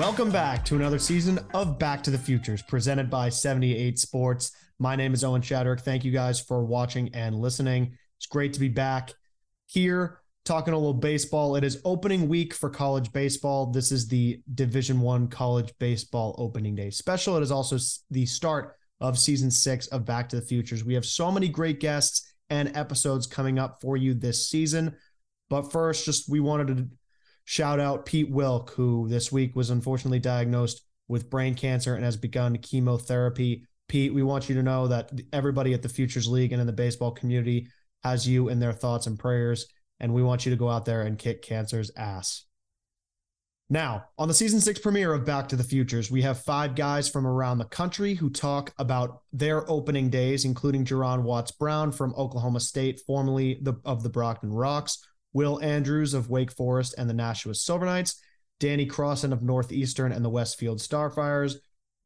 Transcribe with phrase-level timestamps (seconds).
[0.00, 4.50] Welcome back to another season of Back to the Futures presented by 78 Sports.
[4.78, 5.82] My name is Owen Shadrick.
[5.82, 7.98] Thank you guys for watching and listening.
[8.16, 9.12] It's great to be back
[9.66, 11.54] here talking a little baseball.
[11.54, 13.66] It is opening week for college baseball.
[13.72, 17.36] This is the Division 1 college baseball opening day special.
[17.36, 17.76] It is also
[18.10, 20.82] the start of season 6 of Back to the Futures.
[20.82, 24.96] We have so many great guests and episodes coming up for you this season.
[25.50, 26.88] But first, just we wanted to
[27.44, 32.16] shout out Pete Wilk, who this week was unfortunately diagnosed with brain cancer and has
[32.16, 33.66] begun chemotherapy.
[33.88, 36.72] Pete, we want you to know that everybody at the Futures League and in the
[36.72, 37.66] baseball community
[38.04, 39.66] has you in their thoughts and prayers,
[39.98, 42.44] and we want you to go out there and kick cancer's ass.
[43.72, 47.08] Now, on the season six premiere of Back to the Futures, we have five guys
[47.08, 52.12] from around the country who talk about their opening days, including Juaron Watts Brown from
[52.16, 54.98] Oklahoma State, formerly the, of the Brockton Rox,
[55.32, 58.20] Will Andrews of Wake Forest and the Nashua Silver Knights,
[58.58, 61.56] Danny Crossan of Northeastern and the Westfield Starfires,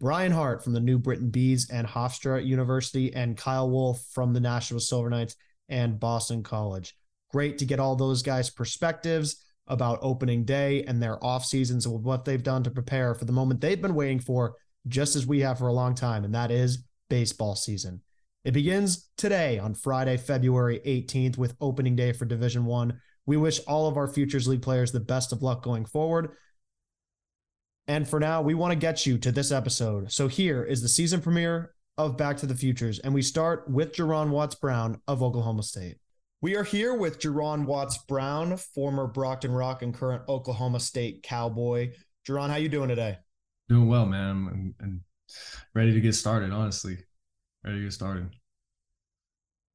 [0.01, 4.41] Brian Hart from the New Britain Bees and Hofstra University, and Kyle Wolf from the
[4.41, 5.37] Nashua Silver Knights
[5.69, 6.95] and Boston College.
[7.31, 12.03] Great to get all those guys' perspectives about opening day and their off seasons and
[12.05, 15.41] what they've done to prepare for the moment they've been waiting for, just as we
[15.41, 18.03] have for a long time, and that is baseball season.
[18.45, 23.01] It begins today on Friday, February 18th, with opening day for Division One.
[23.27, 26.33] We wish all of our Futures League players the best of luck going forward.
[27.87, 30.11] And for now, we want to get you to this episode.
[30.11, 33.95] So here is the season premiere of Back to the Futures, and we start with
[33.95, 35.99] Juaron Watts Brown of Oklahoma State.
[36.41, 41.93] We are here with Juaron Watts Brown, former Brockton Rock and current Oklahoma State Cowboy.
[42.27, 43.19] Juaron, how you doing today?
[43.69, 44.31] Doing well, man.
[44.31, 45.05] I'm, I'm
[45.75, 46.51] ready to get started.
[46.51, 46.99] Honestly,
[47.65, 48.31] ready to get started.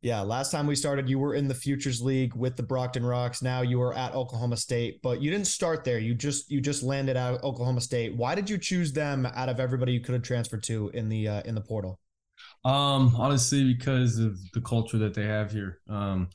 [0.01, 3.43] Yeah, last time we started, you were in the Futures League with the Brockton Rox.
[3.43, 5.99] Now you are at Oklahoma State, but you didn't start there.
[5.99, 8.15] You just you just landed at Oklahoma State.
[8.15, 11.27] Why did you choose them out of everybody you could have transferred to in the
[11.27, 11.99] uh, in the portal?
[12.63, 15.79] Um, honestly, because of the culture that they have here.
[15.89, 16.29] Um,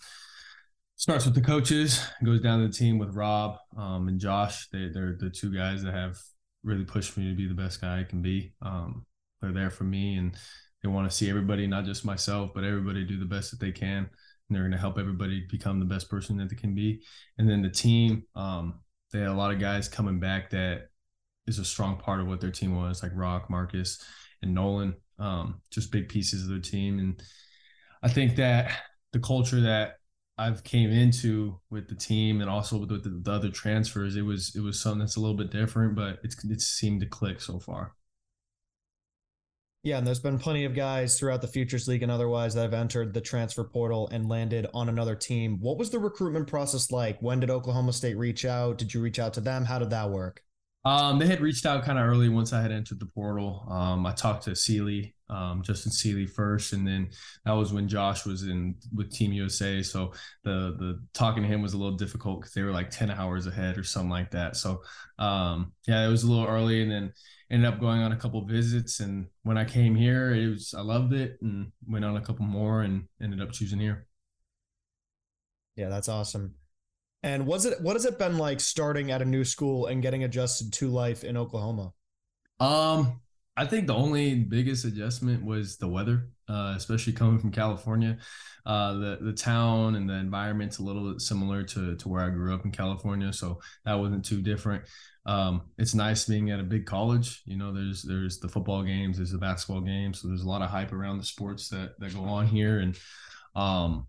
[0.96, 4.68] starts with the coaches, goes down to the team with Rob um, and Josh.
[4.72, 6.18] They they're the two guys that have
[6.62, 8.52] really pushed me to be the best guy I can be.
[8.62, 9.06] Um,
[9.40, 10.36] they're there for me and
[10.84, 13.72] they want to see everybody, not just myself, but everybody do the best that they
[13.72, 14.00] can.
[14.00, 17.02] And they're going to help everybody become the best person that they can be.
[17.38, 18.80] And then the team, um,
[19.10, 20.88] they had a lot of guys coming back that
[21.46, 24.04] is a strong part of what their team was, like Roc, Marcus,
[24.42, 26.98] and Nolan, um, just big pieces of their team.
[26.98, 27.22] And
[28.02, 28.70] I think that
[29.14, 29.94] the culture that
[30.36, 34.54] I've came into with the team and also with the, the, other transfers, it was
[34.54, 37.58] it was something that's a little bit different, but it's it seemed to click so
[37.58, 37.94] far.
[39.84, 42.72] Yeah, and there's been plenty of guys throughout the Futures League and otherwise that have
[42.72, 45.58] entered the transfer portal and landed on another team.
[45.60, 47.20] What was the recruitment process like?
[47.20, 48.78] When did Oklahoma State reach out?
[48.78, 49.66] Did you reach out to them?
[49.66, 50.42] How did that work?
[50.86, 53.66] Um, they had reached out kind of early once I had entered the portal.
[53.70, 57.10] Um, I talked to Seely, um, Justin Seely first, and then
[57.44, 59.82] that was when Josh was in with Team USA.
[59.82, 60.12] So
[60.44, 63.46] the the talking to him was a little difficult because they were like ten hours
[63.46, 64.56] ahead or something like that.
[64.56, 64.82] So
[65.18, 67.12] um, yeah, it was a little early, and then
[67.50, 70.80] ended up going on a couple visits and when i came here it was i
[70.80, 74.06] loved it and went on a couple more and ended up choosing here.
[75.76, 76.54] Yeah that's awesome.
[77.22, 80.24] And was it what has it been like starting at a new school and getting
[80.24, 81.92] adjusted to life in oklahoma?
[82.60, 83.20] Um
[83.56, 88.18] i think the only biggest adjustment was the weather uh, especially coming from california.
[88.66, 92.30] Uh, the the town and the environment's a little bit similar to to where i
[92.30, 94.82] grew up in california so that wasn't too different
[95.26, 97.42] um, it's nice being at a big college.
[97.46, 100.62] You know, there's there's the football games, there's the basketball games, so there's a lot
[100.62, 102.98] of hype around the sports that that go on here, and
[103.54, 104.06] um,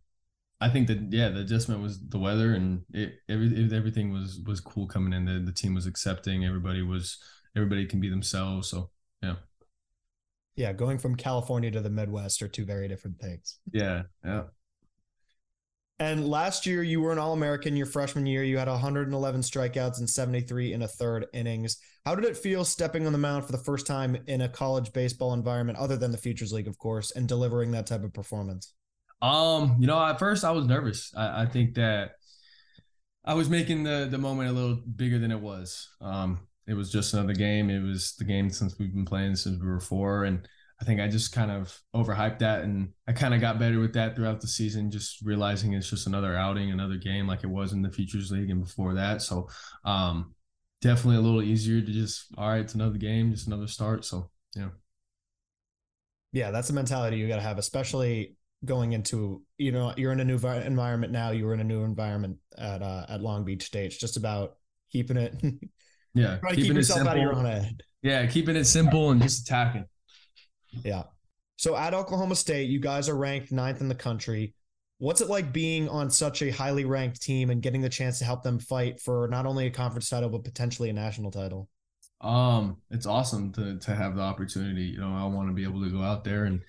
[0.59, 4.59] I think that yeah, the adjustment was the weather, and it, every, everything was was
[4.59, 5.25] cool coming in.
[5.25, 6.45] The, the team was accepting.
[6.45, 7.17] Everybody was
[7.55, 8.69] everybody can be themselves.
[8.69, 8.89] So
[9.21, 9.35] yeah.
[10.55, 13.59] Yeah, going from California to the Midwest are two very different things.
[13.73, 14.43] Yeah, yeah.
[15.97, 17.77] And last year, you were an All American.
[17.77, 21.77] Your freshman year, you had 111 strikeouts and 73 in a third innings.
[22.05, 24.91] How did it feel stepping on the mound for the first time in a college
[24.91, 28.73] baseball environment, other than the Futures League, of course, and delivering that type of performance?
[29.21, 31.13] Um, you know, at first I was nervous.
[31.15, 32.11] I, I think that
[33.23, 35.89] I was making the the moment a little bigger than it was.
[36.01, 37.69] Um, it was just another game.
[37.69, 40.47] It was the game since we've been playing since we were four, and
[40.81, 43.93] I think I just kind of overhyped that and I kind of got better with
[43.93, 47.71] that throughout the season, just realizing it's just another outing, another game like it was
[47.71, 49.21] in the Futures League and before that.
[49.21, 49.47] So
[49.85, 50.33] um,
[50.81, 54.03] definitely a little easier to just, all right, it's another game, just another start.
[54.03, 54.69] So, yeah.
[56.33, 58.35] Yeah, that's the mentality you got to have, especially
[58.65, 61.31] going into, you know, you're in a new environment now.
[61.31, 63.85] You were in a new environment at uh, at Long Beach State.
[63.85, 64.57] It's just about
[64.91, 65.41] keeping it
[66.15, 67.83] Yeah, Try to keep yourself out of your own head.
[68.01, 69.85] Yeah, keeping it simple and just attacking.
[70.83, 71.03] Yeah.
[71.57, 74.53] So at Oklahoma State, you guys are ranked ninth in the country.
[74.97, 78.25] What's it like being on such a highly ranked team and getting the chance to
[78.25, 81.69] help them fight for not only a conference title but potentially a national title?
[82.21, 84.83] Um, it's awesome to to have the opportunity.
[84.83, 86.61] You know, I want to be able to go out there and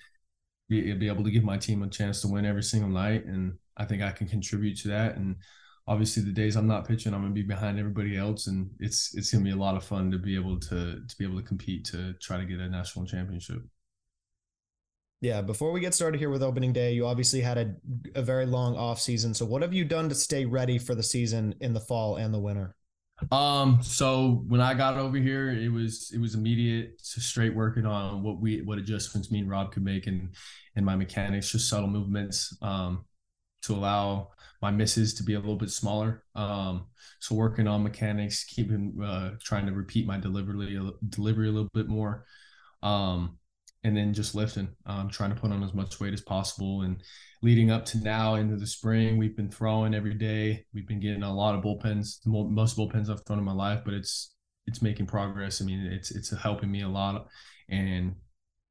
[0.69, 3.57] be, be able to give my team a chance to win every single night, and
[3.77, 5.15] I think I can contribute to that.
[5.15, 5.37] And
[5.87, 9.31] obviously, the days I'm not pitching, I'm gonna be behind everybody else, and it's it's
[9.31, 11.85] gonna be a lot of fun to be able to to be able to compete
[11.85, 13.61] to try to get a national championship.
[15.19, 17.75] Yeah, before we get started here with opening day, you obviously had a,
[18.13, 19.33] a very long off season.
[19.33, 22.31] So what have you done to stay ready for the season in the fall and
[22.31, 22.75] the winter?
[23.31, 28.21] Um, so when I got over here, it was it was immediate, straight working on
[28.21, 30.35] what we what adjustments me and Rob could make and
[30.75, 33.05] and my mechanics, just subtle movements, um,
[33.63, 34.29] to allow
[34.61, 36.23] my misses to be a little bit smaller.
[36.35, 36.85] Um,
[37.19, 40.79] so working on mechanics, keeping uh, trying to repeat my delivery
[41.09, 42.25] delivery a little bit more.
[42.83, 43.39] Um,
[43.83, 46.81] and then just lifting, um, trying to put on as much weight as possible.
[46.81, 47.01] And
[47.41, 50.65] leading up to now into the spring, we've been throwing every day.
[50.73, 53.93] We've been getting a lot of bullpens, most bullpens I've thrown in my life, but
[53.93, 54.33] it's
[54.65, 55.61] it's making progress.
[55.61, 57.27] I mean, it's it's helping me a lot,
[57.69, 58.15] and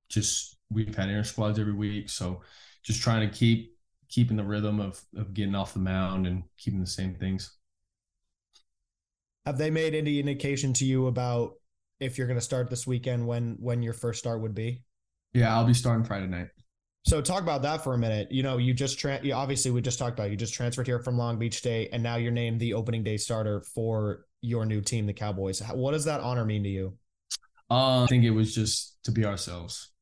[0.09, 2.43] just we've had inner squads every week, so
[2.83, 3.73] just trying to keep
[4.09, 7.57] keeping the rhythm of of getting off the mound and keeping the same things.
[9.47, 11.55] Have they made any indication to you about
[12.01, 14.83] if you're going to start this weekend when when your first start would be?
[15.35, 16.49] Yeah, I'll be starting Friday night.
[17.05, 18.33] So talk about that for a minute.
[18.33, 20.99] You know, you just tra- you, obviously we just talked about you just transferred here
[20.99, 24.81] from Long Beach State, and now you're named the opening day starter for your new
[24.81, 25.61] team, the Cowboys.
[25.61, 26.97] What does that honor mean to you?
[27.71, 29.93] Uh, I think it was just to be ourselves.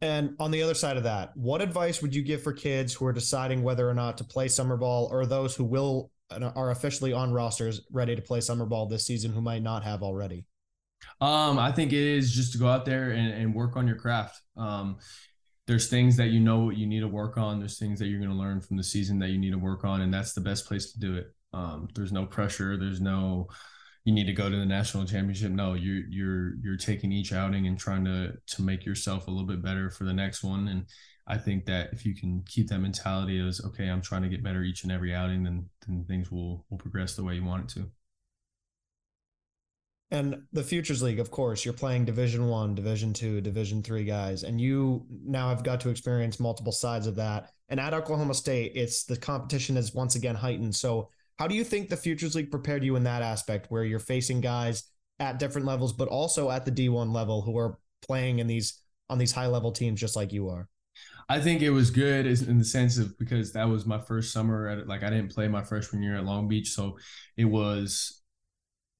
[0.00, 3.06] And on the other side of that, what advice would you give for kids who
[3.06, 7.12] are deciding whether or not to play summer ball, or those who will are officially
[7.12, 10.44] on rosters ready to play summer ball this season who might not have already?
[11.20, 13.96] Um, I think it is just to go out there and, and work on your
[13.96, 14.40] craft.
[14.56, 14.98] Um,
[15.66, 17.58] there's things that you know what you need to work on.
[17.58, 19.84] There's things that you're going to learn from the season that you need to work
[19.84, 21.34] on, and that's the best place to do it.
[21.52, 22.76] Um, there's no pressure.
[22.76, 23.48] There's no
[24.04, 25.50] you need to go to the national championship.
[25.50, 29.46] No, you're you're you're taking each outing and trying to to make yourself a little
[29.46, 30.68] bit better for the next one.
[30.68, 30.86] And
[31.26, 34.42] I think that if you can keep that mentality as okay, I'm trying to get
[34.42, 37.64] better each and every outing, then then things will will progress the way you want
[37.64, 37.90] it to
[40.14, 44.44] and the futures league of course you're playing division one division two division three guys
[44.44, 47.50] and you now have got to experience multiple sides of that.
[47.68, 50.76] And at oklahoma state it's the competition is once again heightened.
[50.76, 53.98] So how do you think the futures league prepared you in that aspect where you're
[53.98, 54.84] facing guys
[55.18, 59.18] at different levels but also at the d1 level who are playing in these on
[59.18, 60.68] these high level teams just like you are?
[61.28, 64.68] I think it was good in the sense of because that was my first summer
[64.68, 66.98] at like I didn't play my freshman year at Long Beach, so
[67.36, 68.20] it was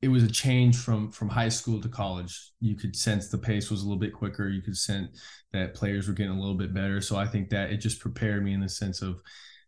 [0.05, 2.53] it was a change from from high school to college.
[2.61, 4.51] You could sense the pace was a little bit quicker.
[4.51, 5.19] You could sense
[5.55, 7.01] that players were getting a little bit better.
[7.01, 9.23] So I think that it just prepared me in the sense of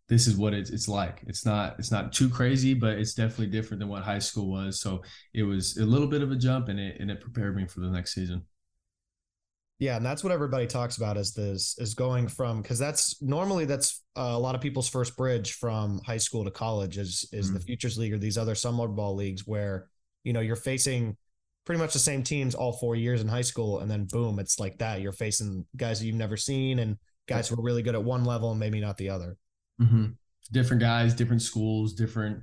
[0.09, 1.23] this is what it's, it's like.
[1.27, 4.79] It's not it's not too crazy, but it's definitely different than what high school was.
[4.79, 5.03] So
[5.33, 7.81] it was a little bit of a jump, and it and it prepared me for
[7.81, 8.45] the next season.
[9.79, 13.65] Yeah, and that's what everybody talks about is this is going from because that's normally
[13.65, 17.47] that's uh, a lot of people's first bridge from high school to college is is
[17.47, 17.55] mm-hmm.
[17.55, 19.89] the futures league or these other summer ball leagues where
[20.27, 21.17] you know, you're facing
[21.65, 24.59] pretty much the same teams all four years in high school, and then boom, it's
[24.59, 25.01] like that.
[25.01, 26.97] You're facing guys that you've never seen and
[27.29, 29.37] guys who are really good at one level and maybe not the other.
[29.81, 30.07] Mm-hmm.
[30.51, 32.43] Different guys, different schools, different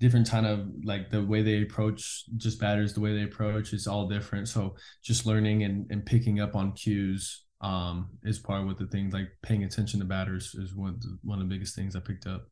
[0.00, 3.86] different kind of like the way they approach just batters the way they approach is
[3.86, 8.66] all different so just learning and, and picking up on cues um, is part of
[8.66, 11.94] what the things like paying attention to batters is one, one of the biggest things
[11.94, 12.48] i picked up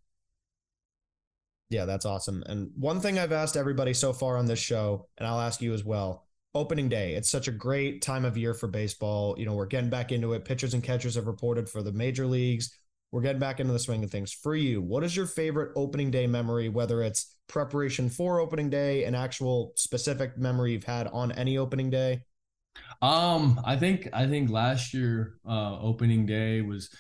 [1.70, 2.42] yeah, that's awesome.
[2.46, 5.72] And one thing I've asked everybody so far on this show, and I'll ask you
[5.72, 7.14] as well opening day.
[7.14, 9.36] It's such a great time of year for baseball.
[9.38, 10.44] You know, we're getting back into it.
[10.44, 12.76] Pitchers and catchers have reported for the major leagues.
[13.12, 14.32] We're getting back into the swing of things.
[14.32, 19.04] For you, what is your favorite opening day memory, whether it's preparation for opening day,
[19.04, 22.22] an actual specific memory you've had on any opening day?
[23.02, 26.90] Um, I think I think last year uh opening day was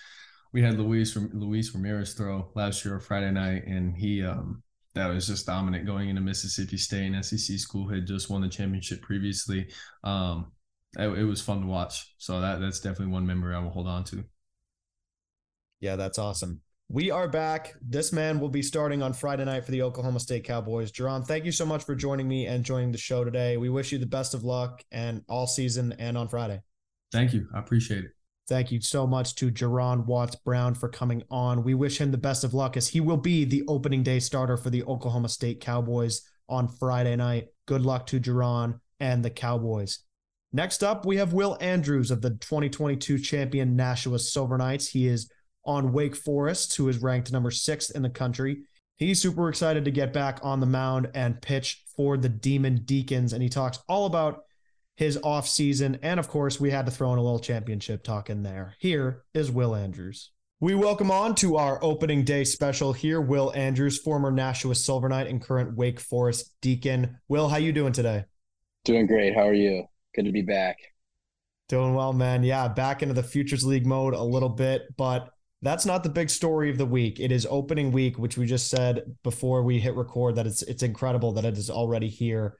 [0.52, 4.62] we had Luis from Luis Ramirez throw last year Friday night, and he um
[4.94, 8.48] that was just dominant going into Mississippi State and SEC school had just won the
[8.48, 9.68] championship previously.
[10.02, 10.50] Um,
[10.98, 12.12] it, it was fun to watch.
[12.18, 14.24] So that that's definitely one memory I will hold on to.
[15.80, 16.60] Yeah, that's awesome.
[16.88, 17.74] We are back.
[17.80, 20.90] This man will be starting on Friday night for the Oklahoma State Cowboys.
[20.90, 23.56] Juaron, thank you so much for joining me and joining the show today.
[23.56, 26.60] We wish you the best of luck and all season and on Friday.
[27.12, 27.46] Thank you.
[27.54, 28.10] I appreciate it.
[28.50, 31.62] Thank you so much to Juaron Watts Brown for coming on.
[31.62, 34.56] We wish him the best of luck as he will be the opening day starter
[34.56, 37.46] for the Oklahoma State Cowboys on Friday night.
[37.66, 40.00] Good luck to Juaron and the Cowboys.
[40.52, 44.88] Next up, we have Will Andrews of the 2022 champion Nashua Silver Knights.
[44.88, 45.30] He is
[45.64, 48.62] on Wake Forest, who is ranked number six in the country.
[48.96, 53.32] He's super excited to get back on the mound and pitch for the Demon Deacons.
[53.32, 54.40] And he talks all about
[55.00, 55.98] his offseason.
[56.02, 58.74] And of course, we had to throw in a little championship talk in there.
[58.78, 60.30] Here is Will Andrews.
[60.60, 65.26] We welcome on to our opening day special here, Will Andrews, former Nashua Silver Knight
[65.26, 67.16] and current Wake Forest Deacon.
[67.28, 68.26] Will, how you doing today?
[68.84, 69.34] Doing great.
[69.34, 69.86] How are you?
[70.14, 70.76] Good to be back.
[71.70, 72.42] Doing well, man.
[72.42, 75.30] Yeah, back into the Futures League mode a little bit, but
[75.62, 77.18] that's not the big story of the week.
[77.20, 80.82] It is opening week, which we just said before we hit record that it's it's
[80.82, 82.58] incredible that it is already here.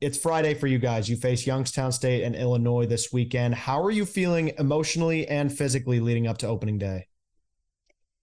[0.00, 1.08] It's Friday for you guys.
[1.08, 3.54] You face Youngstown State and Illinois this weekend.
[3.54, 7.08] How are you feeling emotionally and physically leading up to opening day?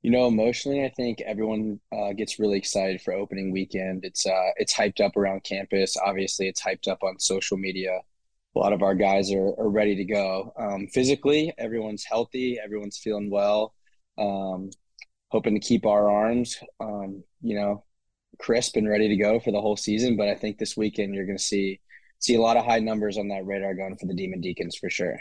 [0.01, 4.03] You know, emotionally, I think everyone uh, gets really excited for opening weekend.
[4.03, 5.95] It's uh, it's hyped up around campus.
[5.97, 7.99] Obviously, it's hyped up on social media.
[8.55, 10.53] A lot of our guys are, are ready to go.
[10.57, 12.59] Um, physically, everyone's healthy.
[12.61, 13.73] Everyone's feeling well
[14.17, 14.69] um,
[15.29, 17.83] hoping to keep our arms, um, you know,
[18.41, 20.17] crisp and ready to go for the whole season.
[20.17, 21.79] But I think this weekend you're going to see
[22.19, 24.89] see a lot of high numbers on that radar gun for the Demon Deacons for
[24.89, 25.19] sure.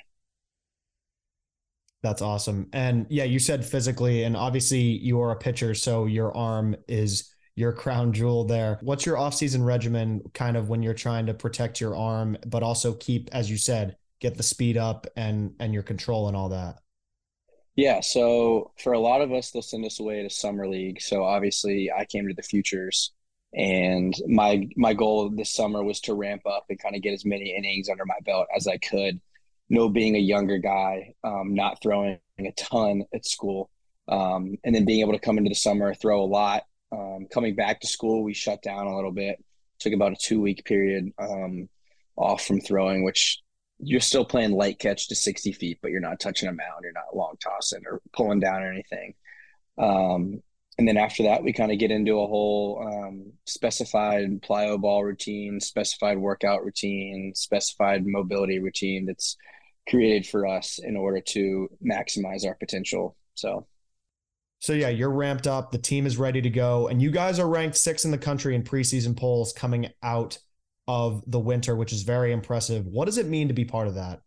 [2.03, 2.69] That's awesome.
[2.73, 7.35] And yeah, you said physically, and obviously you are a pitcher, so your arm is
[7.57, 8.79] your crown jewel there.
[8.81, 12.95] What's your offseason regimen kind of when you're trying to protect your arm, but also
[12.95, 16.79] keep, as you said, get the speed up and and your control and all that?
[17.81, 21.01] Yeah, so for a lot of us, they'll send us away to summer league.
[21.01, 23.11] So obviously, I came to the futures,
[23.55, 27.25] and my my goal this summer was to ramp up and kind of get as
[27.25, 29.19] many innings under my belt as I could.
[29.71, 33.71] Know, being a younger guy, um, not throwing a ton at school,
[34.09, 36.65] um, and then being able to come into the summer, throw a lot.
[36.93, 39.43] Um, coming back to school, we shut down a little bit.
[39.79, 41.71] Took about a two week period um,
[42.15, 43.41] off from throwing, which
[43.83, 46.83] you're still playing light catch to 60 feet, but you're not touching a mound.
[46.83, 49.15] You're not long tossing or pulling down or anything.
[49.79, 50.43] Um,
[50.79, 55.05] and then after that, we kind of get into a whole um, specified plyo ball
[55.05, 59.37] routine, specified workout routine, specified mobility routine that's
[59.89, 63.15] created for us in order to maximize our potential.
[63.35, 63.67] So,
[64.61, 65.71] so yeah, you're ramped up.
[65.71, 68.55] The team is ready to go, and you guys are ranked six in the country
[68.55, 70.39] in preseason polls coming out
[70.89, 72.87] of the winter, which is very impressive.
[72.87, 74.23] What does it mean to be part of that?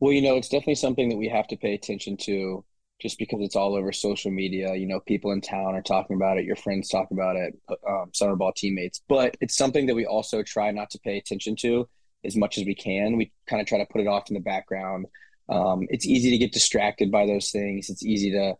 [0.00, 2.64] Well, you know, it's definitely something that we have to pay attention to
[3.00, 4.74] just because it's all over social media.
[4.74, 7.54] You know, people in town are talking about it, your friends talk about it,
[7.88, 9.02] um, summer ball teammates.
[9.08, 11.88] But it's something that we also try not to pay attention to
[12.24, 13.16] as much as we can.
[13.16, 15.06] We kind of try to put it off in the background.
[15.48, 17.90] Um, it's easy to get distracted by those things.
[17.90, 18.54] It's easy to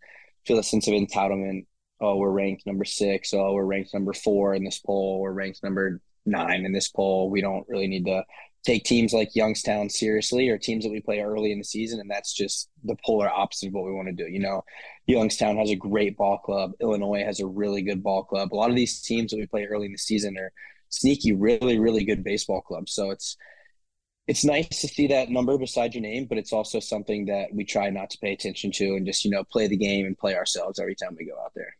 [0.46, 1.66] feel a sense of entitlement.
[2.00, 3.32] Oh, we're ranked number six.
[3.32, 5.20] Oh, we're ranked number four in this poll.
[5.20, 7.30] We're ranked number nine in this poll.
[7.30, 8.24] We don't really need to
[8.64, 12.00] take teams like Youngstown seriously or teams that we play early in the season.
[12.00, 14.30] And that's just the polar opposite of what we want to do.
[14.30, 14.64] You know,
[15.06, 16.72] Youngstown has a great ball club.
[16.80, 18.52] Illinois has a really good ball club.
[18.52, 20.50] A lot of these teams that we play early in the season are
[20.88, 22.92] sneaky, really, really good baseball clubs.
[22.92, 23.36] So it's,
[24.26, 27.64] it's nice to see that number beside your name, but it's also something that we
[27.64, 30.34] try not to pay attention to and just, you know, play the game and play
[30.34, 31.76] ourselves every time we go out there.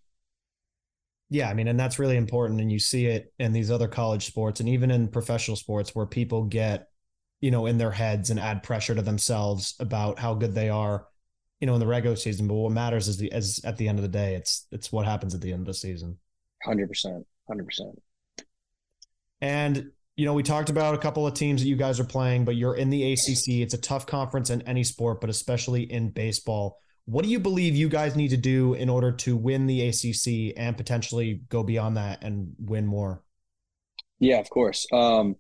[1.31, 2.61] Yeah, I mean, and that's really important.
[2.61, 6.07] And you see it in these other college sports and even in professional sports where
[6.07, 6.89] people get,
[7.41, 11.07] you know, in their heads and add pressure to themselves about how good they are,
[11.61, 12.47] you know, in the regular season.
[12.47, 15.07] But what matters is the as at the end of the day, it's it's what
[15.07, 16.19] happens at the end of the season.
[16.63, 18.01] Hundred percent, hundred percent.
[19.41, 22.45] And you know, we talked about a couple of teams that you guys are playing,
[22.45, 23.61] but you're in the ACC.
[23.63, 26.79] It's a tough conference in any sport, but especially in baseball.
[27.07, 30.55] What do you believe you guys need to do in order to win the ACC
[30.57, 33.23] and potentially go beyond that and win more?
[34.21, 34.87] Yeah, of course.
[34.93, 35.37] Um,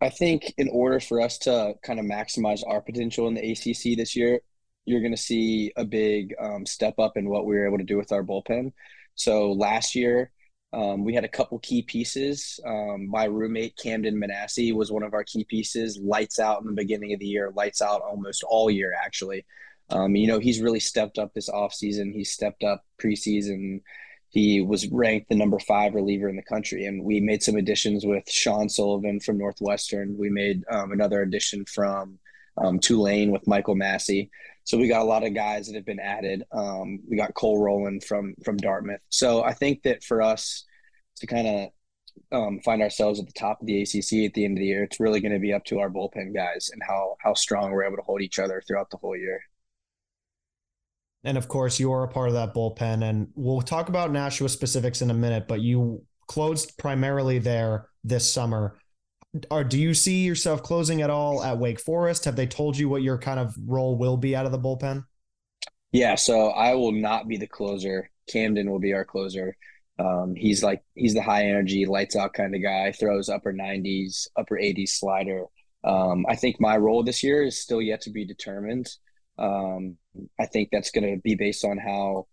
[0.00, 3.96] I think in order for us to kind of maximize our potential in the ACC
[3.96, 4.40] this year,
[4.86, 7.84] you're going to see a big um, step up in what we were able to
[7.84, 8.72] do with our bullpen.
[9.14, 10.32] So last year,
[10.72, 12.58] um, we had a couple key pieces.
[12.66, 15.98] Um, my roommate Camden Minacci was one of our key pieces.
[16.02, 19.46] Lights out in the beginning of the year, lights out almost all year actually.
[19.90, 22.12] Um, you know, he's really stepped up this offseason.
[22.12, 23.80] He's stepped up preseason.
[24.30, 26.84] He was ranked the number five reliever in the country.
[26.84, 30.16] And we made some additions with Sean Sullivan from Northwestern.
[30.18, 32.18] We made um, another addition from
[32.58, 34.30] um, Tulane with Michael Massey.
[34.64, 36.42] So we got a lot of guys that have been added.
[36.52, 39.00] Um, we got Cole Rowland from from Dartmouth.
[39.08, 40.64] So I think that for us
[41.16, 41.68] to kind of
[42.32, 44.84] um, find ourselves at the top of the ACC at the end of the year,
[44.84, 47.84] it's really going to be up to our bullpen guys and how how strong we're
[47.84, 49.40] able to hold each other throughout the whole year.
[51.24, 53.08] And of course, you are a part of that bullpen.
[53.08, 58.30] And we'll talk about Nashua specifics in a minute, but you closed primarily there this
[58.30, 58.78] summer.
[59.50, 62.24] Or do you see yourself closing at all at Wake Forest?
[62.24, 65.04] Have they told you what your kind of role will be out of the bullpen?
[65.92, 68.10] Yeah, so I will not be the closer.
[68.30, 69.56] Camden will be our closer.
[69.98, 72.92] Um, he's like he's the high energy, lights out kind of guy.
[72.92, 75.44] Throws upper 90s, upper 80s slider.
[75.84, 78.88] Um, I think my role this year is still yet to be determined.
[79.38, 79.96] Um,
[80.38, 82.26] I think that's going to be based on how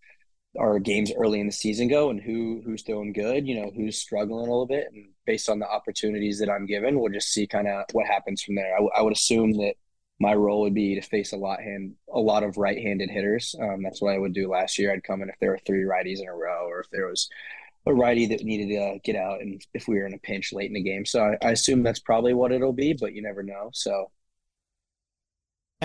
[0.57, 3.97] our games early in the season go and who who's doing good, you know, who's
[3.97, 7.45] struggling a little bit, and based on the opportunities that I'm given, we'll just see
[7.47, 8.73] kind of what happens from there.
[8.73, 9.73] I, w- I would assume that
[10.19, 13.53] my role would be to face a lot hand a lot of right-handed hitters.
[13.61, 14.93] Um, that's what I would do last year.
[14.93, 17.27] I'd come in if there were three righties in a row, or if there was
[17.85, 20.69] a righty that needed to get out, and if we were in a pinch late
[20.69, 21.05] in the game.
[21.05, 23.71] So I, I assume that's probably what it'll be, but you never know.
[23.73, 24.09] So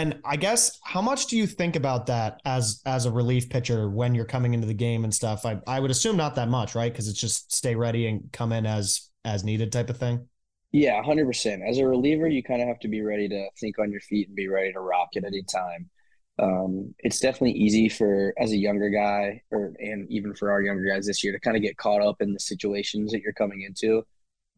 [0.00, 3.90] and I guess how much do you think about that as as a relief pitcher
[3.90, 5.44] when you're coming into the game and stuff?
[5.44, 6.90] I I would assume not that much, right?
[6.90, 10.26] Because it's just stay ready and come in as as needed type of thing.
[10.72, 11.62] Yeah, hundred percent.
[11.68, 14.28] As a reliever, you kind of have to be ready to think on your feet
[14.28, 15.90] and be ready to rock at any time.
[16.38, 20.88] Um, it's definitely easy for as a younger guy, or and even for our younger
[20.88, 23.62] guys this year, to kind of get caught up in the situations that you're coming
[23.62, 24.02] into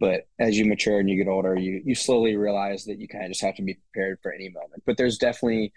[0.03, 3.23] but as you mature and you get older, you you slowly realize that you kind
[3.23, 4.83] of just have to be prepared for any moment.
[4.85, 5.73] But there's definitely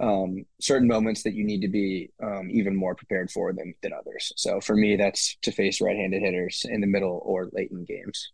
[0.00, 3.92] um, certain moments that you need to be um, even more prepared for than than
[3.92, 4.32] others.
[4.34, 8.32] So for me, that's to face right-handed hitters in the middle or late in games.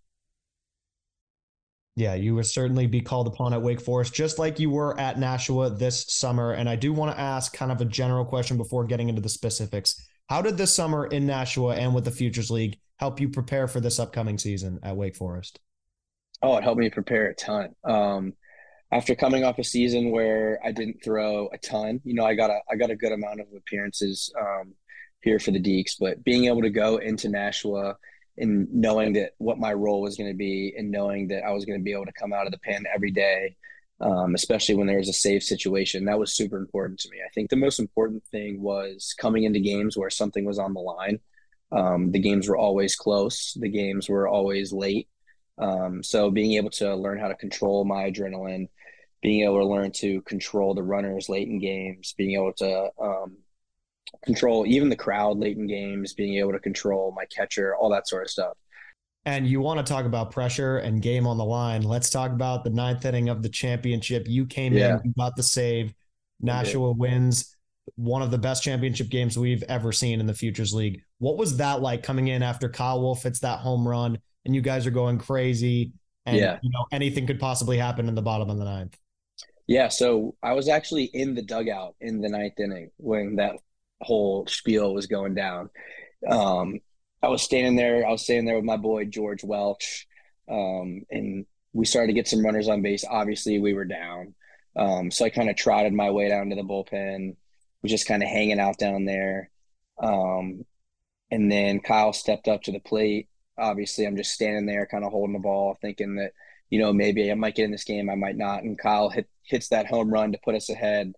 [1.95, 5.19] Yeah, you would certainly be called upon at Wake Forest, just like you were at
[5.19, 6.53] Nashua this summer.
[6.53, 9.29] And I do want to ask kind of a general question before getting into the
[9.29, 10.09] specifics.
[10.31, 13.81] How did this summer in Nashua and with the Futures League help you prepare for
[13.81, 15.61] this upcoming season at Wake Forest?
[16.43, 17.75] Oh, it helped me prepare a ton.
[17.85, 18.35] Um,
[18.93, 22.51] after coming off a season where I didn't throw a ton, you know, I got
[22.51, 24.75] a I got a good amount of appearances um,
[25.23, 27.97] here for the Deacs, but being able to go into Nashua
[28.37, 31.65] and knowing that what my role was going to be, and knowing that I was
[31.65, 33.57] going to be able to come out of the pen every day,
[34.01, 37.19] um, especially when there was a save situation, that was super important to me.
[37.25, 40.81] I think the most important thing was coming into games where something was on the
[40.81, 41.21] line
[41.75, 43.57] um, the games were always close.
[43.59, 45.09] The games were always late.
[45.59, 48.69] Um, so being able to learn how to control my adrenaline,
[49.23, 53.37] being able to learn to control the runners late in games, being able to um,
[54.25, 58.09] control even the crowd late in games, being able to control my catcher, all that
[58.09, 58.55] sort of stuff.
[59.27, 61.83] And you want to talk about pressure and game on the line.
[61.83, 64.27] Let's talk about the ninth inning of the championship.
[64.29, 64.97] You came yeah.
[64.97, 65.95] in, you got the save.
[66.41, 67.57] Nashua wins
[67.97, 71.03] one of the best championship games we've ever seen in the Futures League.
[71.25, 74.61] What was that like coming in after Kyle Wolf hits that home run and you
[74.61, 75.93] guys are going crazy
[76.27, 76.59] and yeah.
[76.63, 78.99] you know anything could possibly happen in the bottom of the ninth?
[79.67, 83.57] Yeah, so I was actually in the dugout in the ninth inning when that
[84.03, 85.71] whole spiel was going down.
[86.29, 86.81] Um,
[87.23, 88.07] I was standing there.
[88.07, 90.07] I was standing there with my boy George Welch,
[90.47, 93.03] um, and we started to get some runners on base.
[93.09, 94.35] Obviously, we were down,
[94.77, 97.37] um, so I kind of trotted my way down to the bullpen
[97.81, 99.51] was just kind of hanging out down there.
[99.99, 100.65] Um,
[101.35, 103.29] and then Kyle stepped up to the plate.
[103.59, 106.31] Obviously, I'm just standing there, kind of holding the ball, thinking that
[106.71, 108.63] you know maybe I might get in this game, I might not.
[108.63, 111.13] And Kyle hit, hits that home run to put us ahead,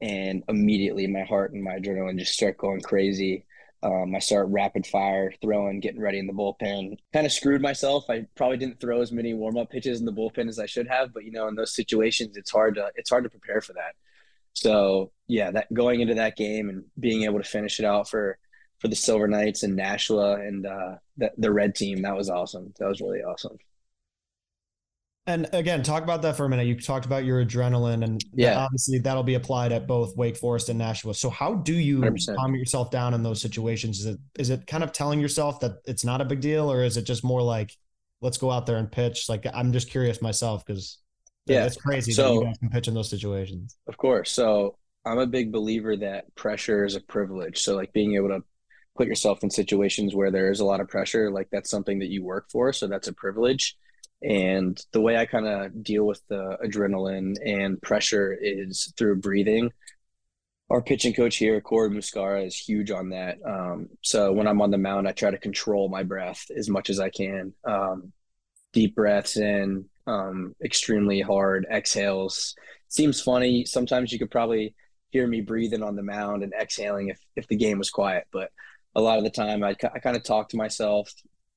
[0.00, 3.46] and immediately my heart and my adrenaline just start going crazy.
[3.84, 6.96] Um, I start rapid fire throwing, getting ready in the bullpen.
[7.12, 8.06] Kind of screwed myself.
[8.10, 10.88] I probably didn't throw as many warm up pitches in the bullpen as I should
[10.88, 13.74] have, but you know, in those situations, it's hard to it's hard to prepare for
[13.74, 13.94] that.
[14.54, 18.38] So yeah, that going into that game and being able to finish it out for
[18.80, 22.72] for the Silver Knights and Nashua and uh, the the red team, that was awesome.
[22.78, 23.56] That was really awesome.
[25.26, 26.66] And again, talk about that for a minute.
[26.66, 30.68] You talked about your adrenaline, and yeah, obviously that'll be applied at both Wake Forest
[30.68, 31.14] and Nashua.
[31.14, 32.36] So, how do you 100%.
[32.36, 34.00] calm yourself down in those situations?
[34.00, 36.84] Is it is it kind of telling yourself that it's not a big deal, or
[36.84, 37.72] is it just more like,
[38.20, 39.30] let's go out there and pitch?
[39.30, 40.98] Like, I'm just curious myself because
[41.46, 43.76] yeah, it's crazy so, that you guys can pitch in those situations.
[43.86, 44.30] Of course.
[44.30, 47.58] So I'm a big believer that pressure is a privilege.
[47.60, 48.42] So like being able to
[48.96, 52.10] put yourself in situations where there is a lot of pressure, like that's something that
[52.10, 52.72] you work for.
[52.72, 53.76] So that's a privilege.
[54.22, 59.70] And the way I kind of deal with the adrenaline and pressure is through breathing.
[60.70, 63.36] Our pitching coach here, Corey Muscara, is huge on that.
[63.44, 66.88] Um, so when I'm on the mound, I try to control my breath as much
[66.88, 67.52] as I can.
[67.64, 68.12] Um,
[68.72, 72.54] deep breaths in, um, extremely hard exhales.
[72.88, 73.66] Seems funny.
[73.66, 74.74] Sometimes you could probably
[75.10, 78.26] hear me breathing on the mound and exhaling if, if the game was quiet.
[78.32, 78.50] But
[78.94, 81.12] a lot of the time, I, I kind of talk to myself,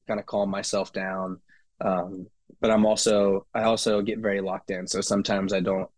[0.08, 1.40] kind of calm myself down.
[1.82, 2.28] Um,
[2.62, 4.88] but I'm also I also get very locked in.
[4.88, 5.90] So sometimes I don't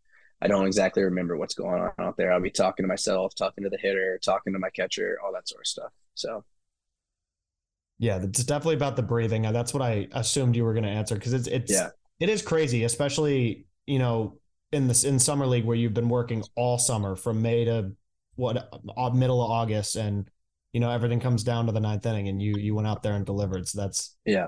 [0.41, 2.32] I don't exactly remember what's going on out there.
[2.34, 5.47] I'll be talking to myself, talking to the hitter, talking to my catcher, all that
[5.47, 5.91] sort of stuff.
[6.15, 6.43] So
[7.97, 9.41] Yeah, it's definitely about the breathing.
[9.41, 11.89] That's what I assumed you were going to answer because it's it's Yeah.
[12.19, 14.39] it is crazy, especially you know
[14.71, 17.91] in this in summer league where you've been working all summer from May to
[18.36, 20.30] what uh, middle of August, and
[20.73, 23.13] you know everything comes down to the ninth inning, and you you went out there
[23.13, 23.67] and delivered.
[23.67, 24.47] So that's Yeah.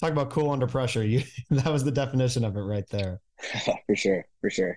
[0.00, 1.04] talk about cool under pressure.
[1.04, 3.20] You that was the definition of it right there.
[3.86, 4.76] for sure, for sure.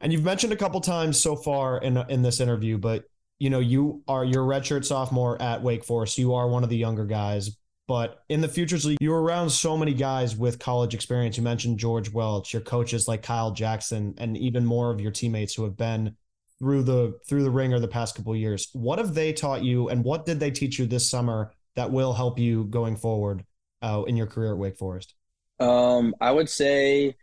[0.00, 3.04] And you've mentioned a couple times so far in in this interview, but
[3.38, 6.18] you know you are you're redshirt sophomore at Wake Forest.
[6.18, 7.56] You are one of the younger guys,
[7.88, 11.36] but in the Futures League, you're around so many guys with college experience.
[11.36, 15.54] You mentioned George Welch, your coaches like Kyle Jackson, and even more of your teammates
[15.54, 16.16] who have been
[16.58, 18.68] through the through the ringer the past couple years.
[18.72, 22.12] What have they taught you, and what did they teach you this summer that will
[22.12, 23.44] help you going forward
[23.82, 25.14] uh, in your career at Wake Forest?
[25.60, 27.16] Um, I would say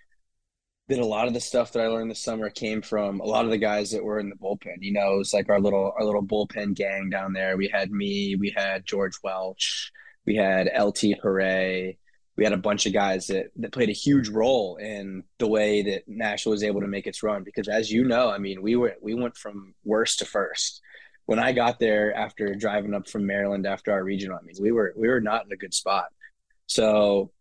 [0.87, 3.45] that a lot of the stuff that I learned this summer came from a lot
[3.45, 4.77] of the guys that were in the bullpen.
[4.79, 7.57] You know, it was like our little our little bullpen gang down there.
[7.57, 9.91] We had me, we had George Welch,
[10.25, 11.97] we had LT Hooray,
[12.41, 15.83] we had a bunch of guys that that played a huge role in the way
[15.83, 17.43] that Nashua was able to make its run.
[17.43, 20.81] Because as you know, I mean, we were we went from worst to first.
[21.27, 24.71] When I got there after driving up from Maryland after our regional, I mean, we
[24.71, 26.05] were we were not in a good spot.
[26.65, 27.31] So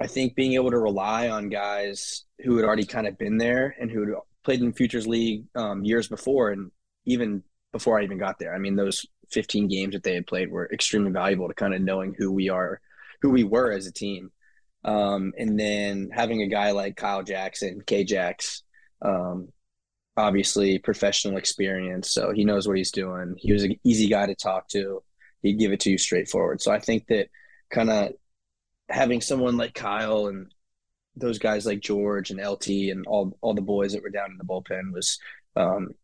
[0.00, 3.76] I think being able to rely on guys who had already kind of been there
[3.80, 6.72] and who had played in Futures League um, years before, and
[7.04, 8.52] even before I even got there.
[8.52, 11.82] I mean, those 15 games that they had played were extremely valuable to kind of
[11.82, 12.80] knowing who we are,
[13.22, 14.32] who we were as a team.
[14.84, 18.62] Um, and then having a guy like Kyle Jackson, K Jax,
[19.02, 19.48] um,
[20.16, 23.34] obviously professional experience, so he knows what he's doing.
[23.38, 25.02] He was an easy guy to talk to.
[25.42, 26.60] He'd give it to you straightforward.
[26.60, 27.28] So I think that
[27.70, 28.12] kind of
[28.88, 30.52] having someone like Kyle and
[31.16, 34.38] those guys like George and LT and all all the boys that were down in
[34.38, 35.18] the bullpen was
[35.56, 35.94] um,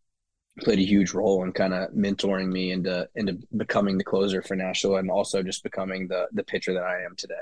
[0.60, 4.56] played a huge role in kind of mentoring me into into becoming the closer for
[4.56, 7.34] Nashua and also just becoming the the pitcher that I am today.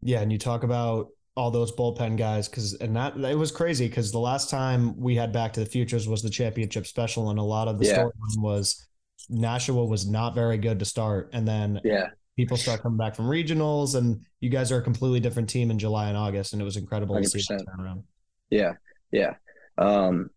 [0.00, 3.86] Yeah, and you talk about all those bullpen guys because and that it was crazy
[3.88, 7.38] because the last time we had Back to the Futures was the championship special and
[7.38, 7.98] a lot of the Yeah.
[7.98, 8.88] storyline was
[9.28, 13.26] Nashua was not very good to start and then Yeah, people start coming back from
[13.26, 16.64] regionals and you guys are a completely different team in July and August and it
[16.64, 17.84] was incredible to see that 100%.
[17.84, 18.02] around.
[18.50, 18.72] yeah,
[19.12, 19.34] yeah.
[19.76, 20.30] Um,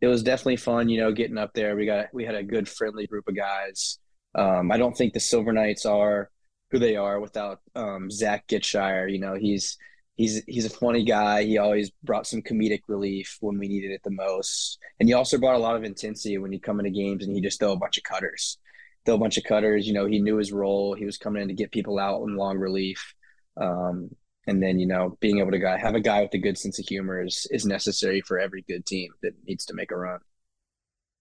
[0.00, 1.76] it was definitely fun, you know, getting up there.
[1.76, 3.98] We got we had a good friendly group of guys.
[4.34, 6.30] Um, I don't think the Silver Knights are
[6.70, 9.08] who they are without um, Zach Gitshire.
[9.08, 9.76] You know, he's
[10.16, 11.44] he's he's a funny guy.
[11.44, 15.38] He always brought some comedic relief when we needed it the most, and he also
[15.38, 17.76] brought a lot of intensity when he come into games and he just throw a
[17.76, 18.58] bunch of cutters,
[19.04, 19.86] throw a bunch of cutters.
[19.86, 20.94] You know, he knew his role.
[20.94, 23.14] He was coming in to get people out in long relief.
[23.56, 24.10] Um,
[24.48, 26.78] and then you know being able to guy have a guy with a good sense
[26.78, 30.18] of humor is is necessary for every good team that needs to make a run.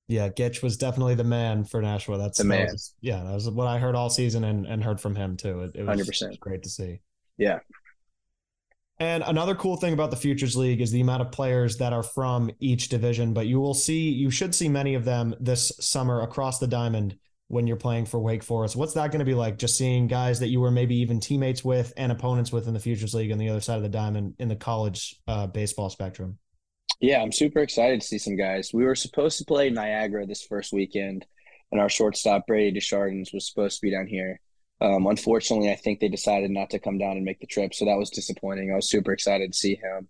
[0.09, 2.17] Yeah, Gitch was definitely the man for Nashua.
[2.17, 2.67] That's The that man.
[2.71, 5.61] was- yeah, that was what I heard all season and, and heard from him too.
[5.63, 6.39] It, it was 100%.
[6.39, 7.01] great to see.
[7.37, 7.59] Yeah.
[8.99, 12.01] And another cool thing about the Futures League is the amount of players that are
[12.03, 16.21] from each division, but you will see, you should see many of them this summer
[16.21, 17.15] across the diamond
[17.49, 18.75] when you're playing for Wake Forest.
[18.75, 19.57] What's that going to be like?
[19.59, 22.79] Just seeing guys that you were maybe even teammates with and opponents with in the
[22.79, 26.39] Futures League on the other side of the diamond in the college uh, baseball spectrum.
[26.99, 28.71] Yeah, I'm super excited to see some guys.
[28.73, 31.25] We were supposed to play Niagara this first weekend,
[31.71, 34.39] and our shortstop Brady Desjardins was supposed to be down here.
[34.81, 37.85] Um, unfortunately, I think they decided not to come down and make the trip, so
[37.85, 38.71] that was disappointing.
[38.71, 40.07] I was super excited to see him,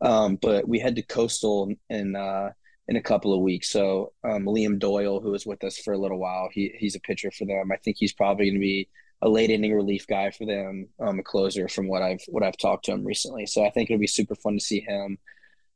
[0.00, 2.50] um, but we head to Coastal in uh,
[2.86, 3.70] in a couple of weeks.
[3.70, 7.00] So um, Liam Doyle, who was with us for a little while, he he's a
[7.00, 7.72] pitcher for them.
[7.72, 8.88] I think he's probably going to be
[9.22, 12.56] a late inning relief guy for them, um, a closer from what I've what I've
[12.56, 13.46] talked to him recently.
[13.46, 15.18] So I think it'll be super fun to see him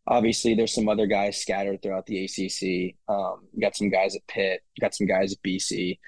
[0.06, 2.96] obviously there's some other guys scattered throughout the ACC.
[3.08, 5.98] Um, got some guys at Pitt, got some guys at BC.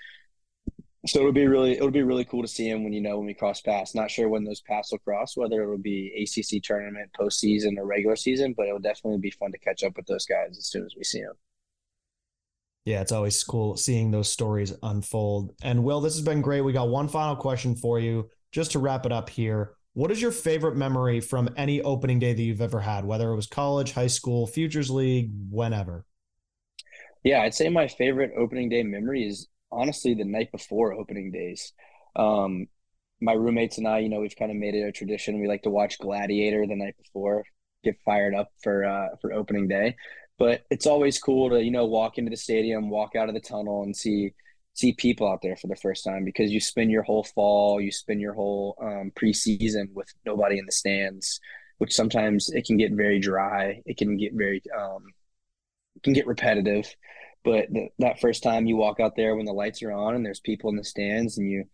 [1.06, 3.26] So it'll be really it'll be really cool to see him when you know when
[3.26, 3.94] we cross paths.
[3.94, 8.16] Not sure when those paths will cross, whether it'll be ACC tournament, postseason, or regular
[8.16, 10.94] season, but it'll definitely be fun to catch up with those guys as soon as
[10.96, 11.34] we see them.
[12.86, 15.54] Yeah, it's always cool seeing those stories unfold.
[15.62, 16.60] And Will, this has been great.
[16.62, 19.74] We got one final question for you just to wrap it up here.
[19.94, 23.36] What is your favorite memory from any opening day that you've ever had, whether it
[23.36, 26.04] was college, high school, Futures League, whenever?
[27.22, 31.72] Yeah, I'd say my favorite opening day memory is honestly the night before opening days.
[32.16, 32.66] Um,
[33.20, 35.40] my roommates and I, you know, we've kind of made it a tradition.
[35.40, 37.44] We like to watch Gladiator the night before,
[37.84, 39.94] get fired up for uh, for opening day.
[40.40, 43.40] But it's always cool to, you know, walk into the stadium, walk out of the
[43.40, 44.32] tunnel, and see
[44.74, 47.90] see people out there for the first time because you spend your whole fall, you
[47.90, 51.40] spend your whole um, preseason with nobody in the stands,
[51.78, 53.80] which sometimes it can get very dry.
[53.86, 55.04] It can get very um,
[56.02, 56.94] can get repetitive.
[57.44, 60.24] But the, that first time you walk out there when the lights are on and
[60.24, 61.64] there's people in the stands and you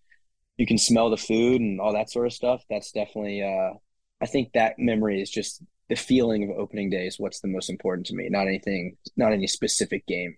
[0.57, 2.63] you can smell the food and all that sort of stuff.
[2.69, 3.77] That's definitely uh,
[4.21, 7.71] I think that memory is just the feeling of opening day is what's the most
[7.71, 10.37] important to me, not anything, not any specific game.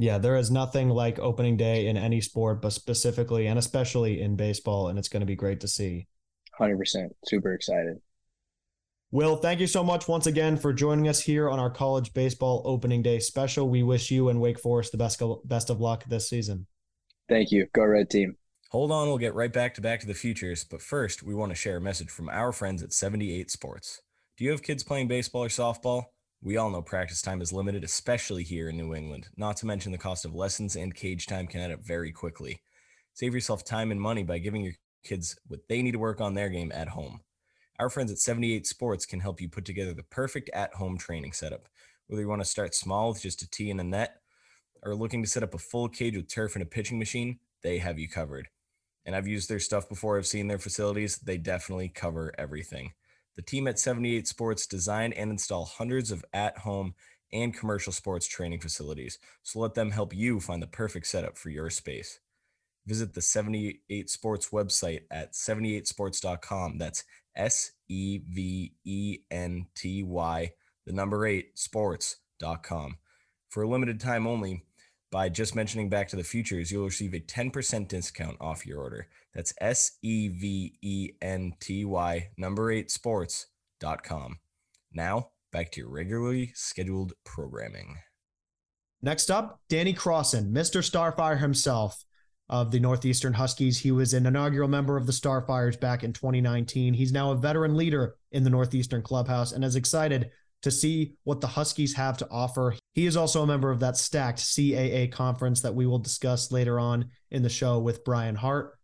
[0.00, 4.34] Yeah, there is nothing like opening day in any sport, but specifically and especially in
[4.34, 6.06] baseball, and it's going to be great to see.
[6.58, 7.10] 100%.
[7.26, 7.98] Super excited.
[9.10, 12.62] Will, thank you so much once again for joining us here on our college baseball
[12.64, 13.68] opening day special.
[13.68, 16.66] We wish you and Wake Forest the best best of luck this season.
[17.28, 17.66] Thank you.
[17.74, 18.36] Go Red Team.
[18.70, 21.50] Hold on, we'll get right back to Back to the Futures, but first, we want
[21.50, 24.00] to share a message from our friends at 78 Sports.
[24.38, 26.04] Do you have kids playing baseball or softball?
[26.42, 29.92] We all know practice time is limited, especially here in New England, not to mention
[29.92, 32.62] the cost of lessons and cage time can add up very quickly.
[33.12, 34.74] Save yourself time and money by giving your
[35.04, 37.20] kids what they need to work on their game at home.
[37.78, 41.32] Our friends at 78 Sports can help you put together the perfect at home training
[41.32, 41.68] setup.
[42.06, 44.16] Whether you want to start small with just a tee and a net,
[44.82, 47.78] or looking to set up a full cage with turf and a pitching machine, they
[47.78, 48.48] have you covered
[49.04, 50.16] and I've used their stuff before.
[50.16, 51.18] I've seen their facilities.
[51.18, 52.92] They definitely cover everything.
[53.36, 56.94] The team at 78 Sports design and install hundreds of at home
[57.32, 59.18] and commercial sports training facilities.
[59.42, 62.20] So let them help you find the perfect setup for your space.
[62.86, 66.78] Visit the 78 Sports website at 78sports.com.
[66.78, 67.04] That's
[67.36, 70.50] S E V E N T Y,
[70.86, 72.96] the number eight, sports.com.
[73.48, 74.64] For a limited time only,
[75.10, 79.08] by just mentioning Back to the Futures, you'll receive a 10% discount off your order.
[79.34, 84.38] That's S E V E N T Y number eight sports.com.
[84.92, 87.98] Now, back to your regularly scheduled programming.
[89.02, 90.82] Next up, Danny Crossan, Mr.
[90.82, 92.04] Starfire himself
[92.50, 93.78] of the Northeastern Huskies.
[93.78, 96.92] He was an inaugural member of the Starfires back in 2019.
[96.92, 100.30] He's now a veteran leader in the Northeastern clubhouse and is excited
[100.62, 102.74] to see what the Huskies have to offer.
[102.92, 106.78] He is also a member of that stacked CAA conference that we will discuss later
[106.80, 108.76] on in the show with Brian Hart.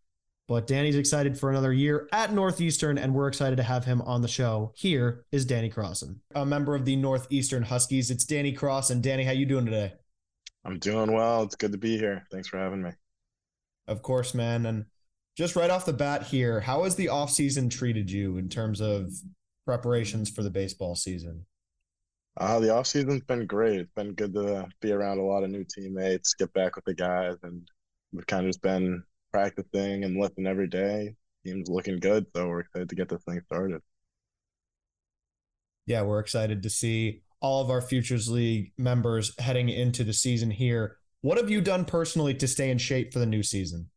[0.48, 4.22] But Danny's excited for another year at Northeastern, and we're excited to have him on
[4.22, 4.72] the show.
[4.76, 8.12] Here is Danny Crossan, a member of the Northeastern Huskies.
[8.12, 9.94] It's Danny Cross, and Danny, how you doing today?
[10.64, 11.42] I'm doing well.
[11.42, 12.24] It's good to be here.
[12.30, 12.90] Thanks for having me.
[13.88, 14.66] Of course, man.
[14.66, 14.84] And
[15.36, 19.12] just right off the bat here, how has the offseason treated you in terms of
[19.64, 21.44] preparations for the baseball season?
[22.38, 23.80] Uh, the off season's been great.
[23.80, 26.94] It's been good to be around a lot of new teammates, get back with the
[26.94, 27.66] guys, and
[28.12, 31.14] we've kind of just been practicing and lifting every day.
[31.44, 33.80] Team's looking good, so we're excited to get this thing started.
[35.86, 40.50] Yeah, we're excited to see all of our Futures League members heading into the season
[40.50, 40.96] here.
[41.22, 43.90] What have you done personally to stay in shape for the new season?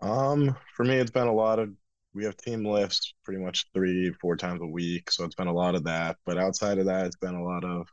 [0.00, 1.70] Um, for me, it's been a lot of
[2.14, 5.10] we have team lifts pretty much three, four times a week.
[5.10, 6.16] So it's been a lot of that.
[6.24, 7.88] But outside of that, it's been a lot of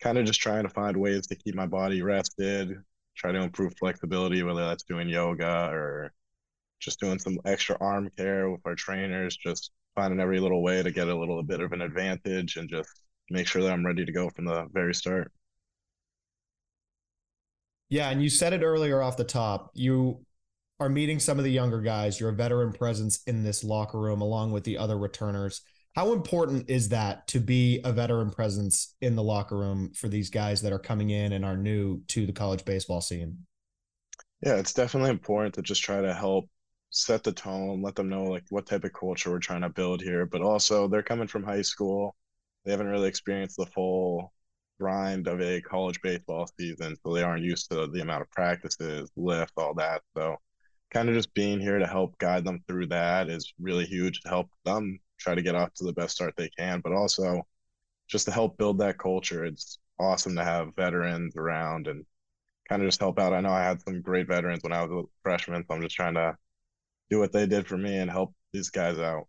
[0.00, 2.74] kind of just trying to find ways to keep my body rested,
[3.16, 6.12] try to improve flexibility, whether that's doing yoga or
[6.80, 10.90] just doing some extra arm care with our trainers, just finding every little way to
[10.90, 12.90] get a little bit of an advantage and just
[13.30, 15.30] make sure that I'm ready to go from the very start.
[17.90, 19.70] Yeah, and you said it earlier off the top.
[19.74, 20.24] You
[20.80, 22.18] are meeting some of the younger guys.
[22.18, 25.62] You're veteran presence in this locker room along with the other returners.
[25.94, 30.30] How important is that to be a veteran presence in the locker room for these
[30.30, 33.38] guys that are coming in and are new to the college baseball scene?
[34.42, 36.48] Yeah, it's definitely important to just try to help
[36.90, 40.02] set the tone, let them know like what type of culture we're trying to build
[40.02, 40.26] here.
[40.26, 42.16] But also, they're coming from high school.
[42.64, 44.32] They haven't really experienced the full
[44.80, 49.10] grind of a college baseball season, so they aren't used to the amount of practices,
[49.16, 50.02] lift, all that.
[50.16, 50.36] So
[50.92, 54.28] kind of just being here to help guide them through that is really huge to
[54.28, 57.42] help them try to get off to the best start they can, but also
[58.08, 59.44] just to help build that culture.
[59.44, 62.04] It's awesome to have veterans around and
[62.68, 63.32] kind of just help out.
[63.32, 65.96] I know I had some great veterans when I was a freshman, so I'm just
[65.96, 66.36] trying to
[67.10, 69.28] do what they did for me and help these guys out.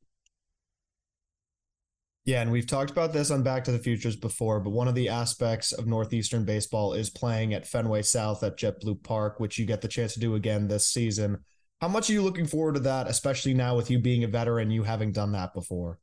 [2.25, 4.95] Yeah, and we've talked about this on Back to the Futures before, but one of
[4.95, 9.65] the aspects of Northeastern baseball is playing at Fenway South at JetBlue Park, which you
[9.65, 11.39] get the chance to do again this season.
[11.83, 14.71] How much are you looking forward to that, especially now with you being a veteran,
[14.71, 15.99] you having done that before?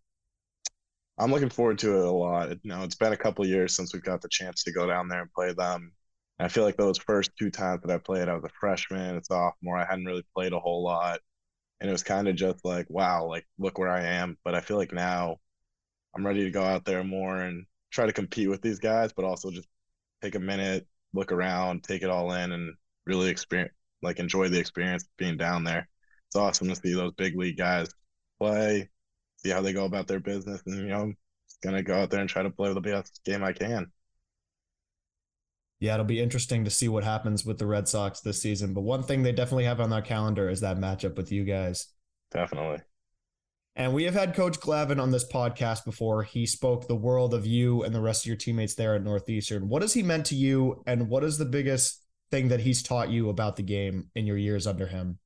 [1.16, 2.50] I'm looking forward to it a lot.
[2.50, 5.08] You know, it's been a couple years since we've got the chance to go down
[5.08, 5.92] there and play them.
[6.38, 9.16] And I feel like those first two times that I played, I was a freshman,
[9.16, 9.78] a sophomore.
[9.78, 11.20] I hadn't really played a whole lot,
[11.80, 14.36] and it was kind of just like, wow, like look where I am.
[14.44, 15.38] But I feel like now
[16.14, 19.24] I'm ready to go out there more and try to compete with these guys, but
[19.24, 19.68] also just
[20.20, 22.74] take a minute, look around, take it all in, and
[23.06, 25.88] really experience like enjoy the experience being down there.
[26.28, 27.88] It's awesome to see those big league guys
[28.38, 28.88] play,
[29.38, 31.12] see how they go about their business, and you know,
[31.48, 33.90] just gonna go out there and try to play the best game I can.
[35.80, 38.74] Yeah, it'll be interesting to see what happens with the Red Sox this season.
[38.74, 41.86] But one thing they definitely have on their calendar is that matchup with you guys.
[42.30, 42.82] Definitely.
[43.76, 46.22] And we have had Coach Glavine on this podcast before.
[46.22, 49.70] He spoke the world of you and the rest of your teammates there at Northeastern.
[49.70, 53.10] What has he meant to you, and what is the biggest thing that he's taught
[53.10, 55.18] you about the game in your years under him?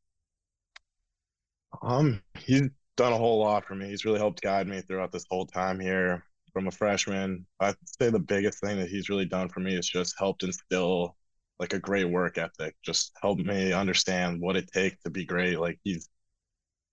[1.82, 3.88] Um, he's done a whole lot for me.
[3.88, 7.46] He's really helped guide me throughout this whole time here from a freshman.
[7.60, 11.16] I'd say the biggest thing that he's really done for me is just helped instill
[11.58, 15.58] like a great work ethic, just helped me understand what it takes to be great.
[15.60, 16.08] Like he's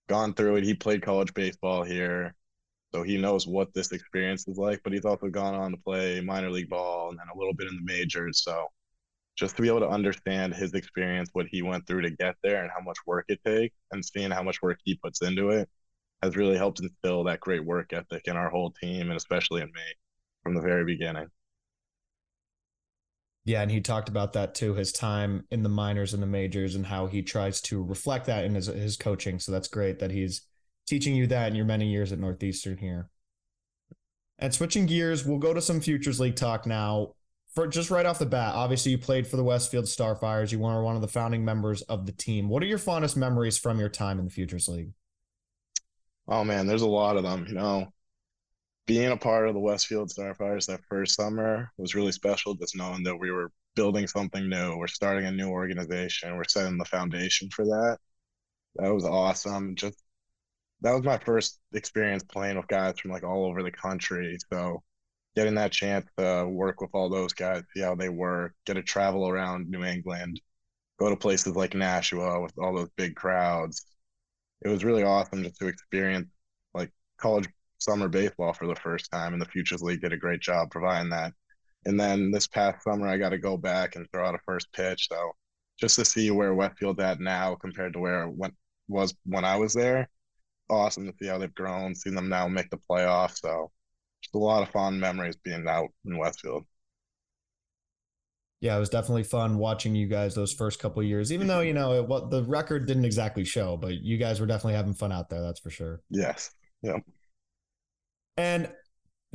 [0.08, 0.64] gone through it.
[0.64, 2.34] He played college baseball here.
[2.94, 6.20] So he knows what this experience is like, but he's also gone on to play
[6.20, 8.42] minor league ball and then a little bit in the majors.
[8.44, 8.66] So
[9.36, 12.62] just to be able to understand his experience, what he went through to get there
[12.62, 15.68] and how much work it takes and seeing how much work he puts into it
[16.22, 19.68] has really helped instill that great work ethic in our whole team and especially in
[19.68, 19.82] me
[20.42, 21.26] from the very beginning.
[23.44, 26.76] Yeah, and he talked about that too, his time in the minors and the majors
[26.76, 29.40] and how he tries to reflect that in his his coaching.
[29.40, 30.42] So that's great that he's
[30.86, 33.08] teaching you that in your many years at Northeastern here.
[34.38, 37.14] And switching gears, we'll go to some Futures League talk now.
[37.54, 40.52] For just right off the bat, obviously you played for the Westfield Starfires.
[40.52, 42.48] You were one of the founding members of the team.
[42.48, 44.92] What are your fondest memories from your time in the Futures League?
[46.26, 47.44] Oh man, there's a lot of them.
[47.46, 47.92] You know,
[48.86, 52.54] being a part of the Westfield Starfires that first summer was really special.
[52.54, 56.78] Just knowing that we were building something new, we're starting a new organization, we're setting
[56.78, 57.98] the foundation for that.
[58.76, 59.74] That was awesome.
[59.76, 60.02] Just
[60.80, 64.38] that was my first experience playing with guys from like all over the country.
[64.50, 64.82] So
[65.36, 68.82] getting that chance to work with all those guys, see how they work, get to
[68.82, 70.40] travel around New England,
[70.98, 73.86] go to places like Nashua with all those big crowds,
[74.64, 76.28] it was really awesome just to experience
[76.74, 80.40] like college summer baseball for the first time, and the Futures League did a great
[80.40, 81.32] job providing that.
[81.84, 84.72] And then this past summer, I got to go back and throw out a first
[84.72, 85.08] pitch.
[85.10, 85.32] So
[85.80, 88.54] just to see where Westfield's at now compared to where it went,
[88.86, 90.08] was when I was there,
[90.70, 93.38] awesome to see how they've grown, see them now make the playoffs.
[93.40, 93.72] So
[94.34, 96.64] a lot of fond memories being out in Westfield
[98.62, 101.32] yeah, it was definitely fun watching you guys those first couple years.
[101.32, 104.46] Even though you know it, what the record didn't exactly show, but you guys were
[104.46, 105.42] definitely having fun out there.
[105.42, 106.00] That's for sure.
[106.10, 106.54] Yes.
[106.80, 106.98] Yeah.
[108.36, 108.70] And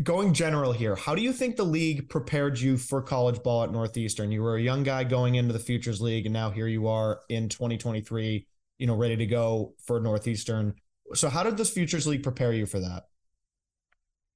[0.01, 3.71] going general here, how do you think the league prepared you for college ball at
[3.73, 4.31] Northeastern?
[4.31, 7.19] You were a young guy going into the Futures League, and now here you are
[7.27, 8.47] in 2023.
[8.79, 10.75] You know, ready to go for Northeastern.
[11.15, 13.07] So, how did this Futures League prepare you for that?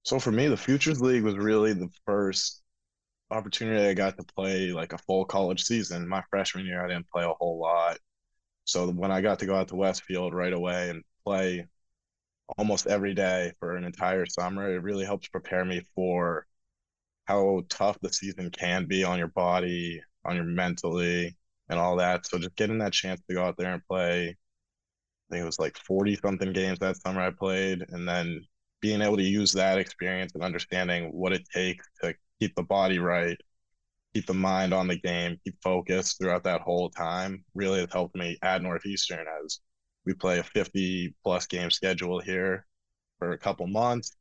[0.04, 2.62] So for me, the Futures League was really the first
[3.30, 6.08] opportunity I got to play like a full college season.
[6.08, 7.98] My freshman year, I didn't play a whole lot.
[8.66, 11.68] So when I got to go out to Westfield right away and play
[12.58, 16.46] almost every day for an entire summer, it really helps prepare me for
[17.26, 21.36] how tough the season can be on your body, on your mentally,
[21.70, 22.26] and all that.
[22.26, 25.60] So just getting that chance to go out there and play, I think it was
[25.60, 28.46] like 40 something games that summer I played, and then
[28.82, 33.00] being able to use that experience and understanding what it takes to keep the body
[33.00, 33.38] right,
[34.14, 38.16] keep the mind on the game, keep focused throughout that whole time really has helped
[38.16, 39.60] me at Northeastern as
[40.06, 42.66] we play a 50 plus game schedule here
[43.20, 44.16] for a couple months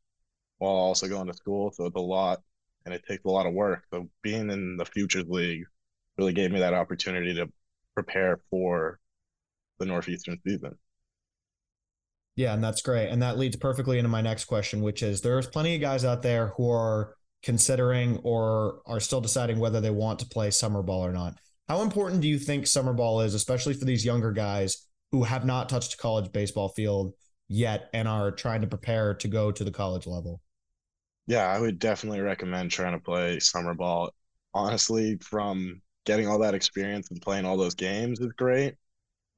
[0.59, 1.73] while also going to school.
[1.73, 2.43] So it's a lot
[2.85, 3.85] and it takes a lot of work.
[3.93, 5.65] So being in the Futures League
[6.19, 7.51] really gave me that opportunity to
[7.95, 8.99] prepare for
[9.79, 10.77] the Northeastern season.
[12.37, 13.09] Yeah, and that's great.
[13.09, 16.23] And that leads perfectly into my next question, which is there's plenty of guys out
[16.23, 21.05] there who are considering or are still deciding whether they want to play summer ball
[21.05, 21.35] or not.
[21.69, 25.45] How important do you think summer ball is, especially for these younger guys who have
[25.45, 27.15] not touched a college baseball field
[27.49, 30.41] yet and are trying to prepare to go to the college level?
[31.27, 34.11] Yeah, I would definitely recommend trying to play summer ball.
[34.53, 38.75] Honestly, from getting all that experience and playing all those games is great,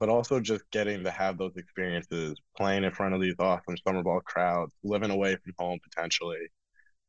[0.02, 4.02] but also just getting to have those experiences, playing in front of these awesome summer
[4.02, 6.40] ball crowds, living away from home potentially,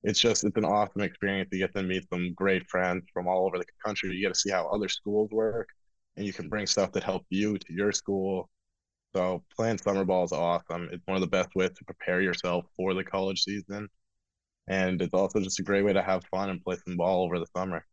[0.04, 1.50] it's just it's an awesome experience.
[1.52, 4.12] You get to meet some great friends from all over the country.
[4.12, 5.70] You get to see how other schools work,
[6.18, 8.48] and you can bring stuff that help you to your school.
[9.16, 10.90] So playing summer ball is awesome.
[10.92, 13.90] It's one of the best ways to prepare yourself for the college season,
[14.68, 17.40] and it's also just a great way to have fun and play some ball over
[17.40, 17.86] the summer.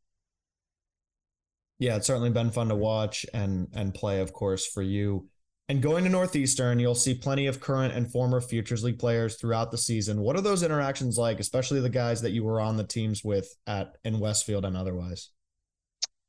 [1.80, 5.28] Yeah, it's certainly been fun to watch and and play, of course, for you.
[5.70, 9.70] And going to Northeastern, you'll see plenty of current and former Futures League players throughout
[9.70, 10.20] the season.
[10.20, 13.48] What are those interactions like, especially the guys that you were on the teams with
[13.66, 15.30] at in Westfield and otherwise?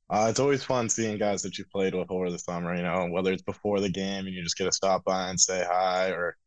[0.09, 2.73] Uh, it's always fun seeing guys that you played with over the summer.
[2.73, 5.39] You know, whether it's before the game and you just get to stop by and
[5.39, 6.37] say hi, or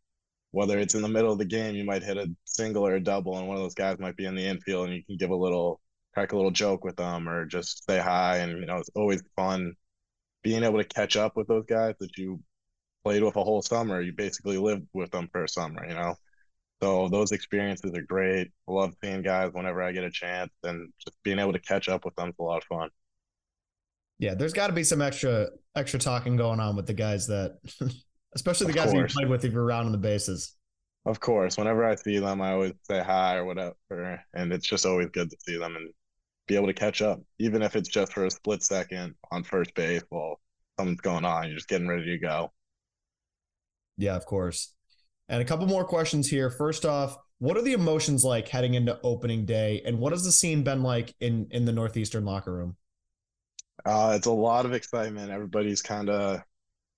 [0.53, 3.01] whether it's in the middle of the game, you might hit a single or a
[3.01, 5.31] double, and one of those guys might be in the infield, and you can give
[5.31, 5.81] a little
[6.15, 8.39] crack a little joke with them or just say hi.
[8.39, 9.75] And you know, it's always fun
[10.43, 12.41] being able to catch up with those guys that you
[13.05, 14.01] played with a whole summer.
[14.01, 16.15] You basically lived with them for a summer, you know.
[16.83, 18.51] So those experiences are great.
[18.69, 21.89] I love seeing guys whenever I get a chance, and just being able to catch
[21.89, 22.91] up with them is a lot of fun.
[24.19, 27.59] Yeah, there's got to be some extra extra talking going on with the guys that,
[28.35, 30.55] especially the Of guys that you played with if you're around on the bases.
[31.07, 34.87] Of course, whenever I see them, I always say hi or whatever, and it's just
[34.87, 35.91] always good to see them and
[36.47, 39.75] be able to catch up, even if it's just for a split second on first
[39.75, 40.41] base while
[40.79, 41.47] something's going on.
[41.47, 42.53] You're just getting ready to go.
[43.97, 44.75] Yeah, of course.
[45.29, 46.51] And a couple more questions here.
[46.51, 50.33] First off, what are the emotions like heading into opening day, and what has the
[50.33, 52.77] scene been like in in the northeastern locker room?
[53.85, 55.31] Uh, it's a lot of excitement.
[55.31, 56.45] Everybody's kind of a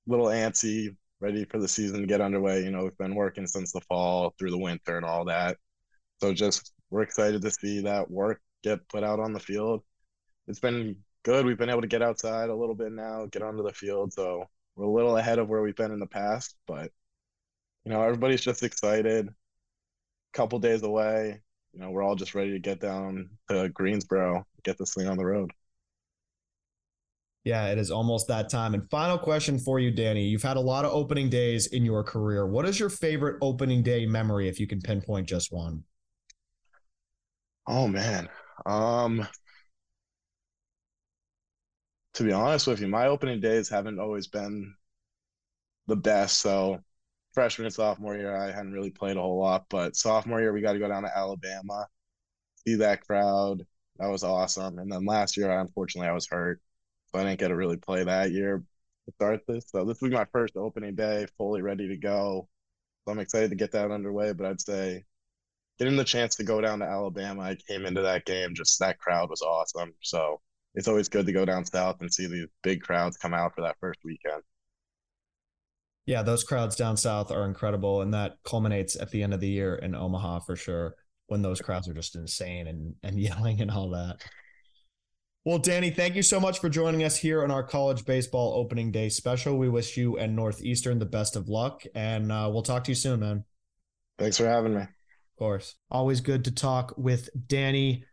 [0.07, 2.63] little antsy, ready for the season to get underway.
[2.63, 5.57] You know, we've been working since the fall through the winter and all that.
[6.21, 9.83] So just we're excited to see that work get put out on the field.
[10.49, 11.47] It's been good.
[11.47, 14.13] We've been able to get outside a little bit now, get onto the field.
[14.13, 14.45] So
[14.75, 16.91] we're a little ahead of where we've been in the past, but
[17.85, 19.29] you know, everybody's just excited.
[20.33, 21.41] Couple days away.
[21.73, 25.17] You know, we're all just ready to get down to Greensboro, get this thing on
[25.17, 25.53] the road.
[27.45, 28.75] Yeah, it is almost that time.
[28.75, 30.25] And final question for you, Danny.
[30.25, 32.45] You've had a lot of opening days in your career.
[32.45, 35.85] What is your favorite opening day memory, if you can pinpoint just one?
[37.69, 38.29] Oh man.
[38.65, 39.27] Um
[42.15, 44.75] to be honest with you, my opening days haven't always been
[45.87, 46.41] the best.
[46.41, 46.81] So
[47.33, 50.61] freshman and sophomore year, I hadn't really played a whole lot, but sophomore year we
[50.61, 51.87] got to go down to Alabama,
[52.67, 53.67] see that crowd.
[53.99, 54.79] That was awesome.
[54.79, 56.61] And then last year, I, unfortunately, I was hurt,
[57.09, 58.65] so I didn't get to really play that year
[59.07, 59.67] to start this.
[59.71, 62.49] So this will be my first opening day, fully ready to go.
[63.07, 64.33] So I'm excited to get that underway.
[64.33, 65.05] But I'd say
[65.79, 68.99] getting the chance to go down to Alabama, I came into that game just that
[68.99, 69.93] crowd was awesome.
[70.03, 70.41] So
[70.75, 73.63] it's always good to go down south and see these big crowds come out for
[73.63, 74.43] that first weekend.
[76.07, 79.49] Yeah, those crowds down south are incredible, and that culminates at the end of the
[79.49, 80.95] year in Omaha for sure.
[81.29, 84.19] When those crowds are just insane and and yelling and all that.
[85.45, 88.91] Well, Danny, thank you so much for joining us here on our college baseball opening
[88.91, 89.57] day special.
[89.57, 92.97] We wish you and Northeastern the best of luck, and uh, we'll talk to you
[92.97, 93.45] soon, man.
[94.19, 94.83] Thanks for having me.
[95.39, 95.75] Course.
[95.91, 98.05] Always good to talk with Danny,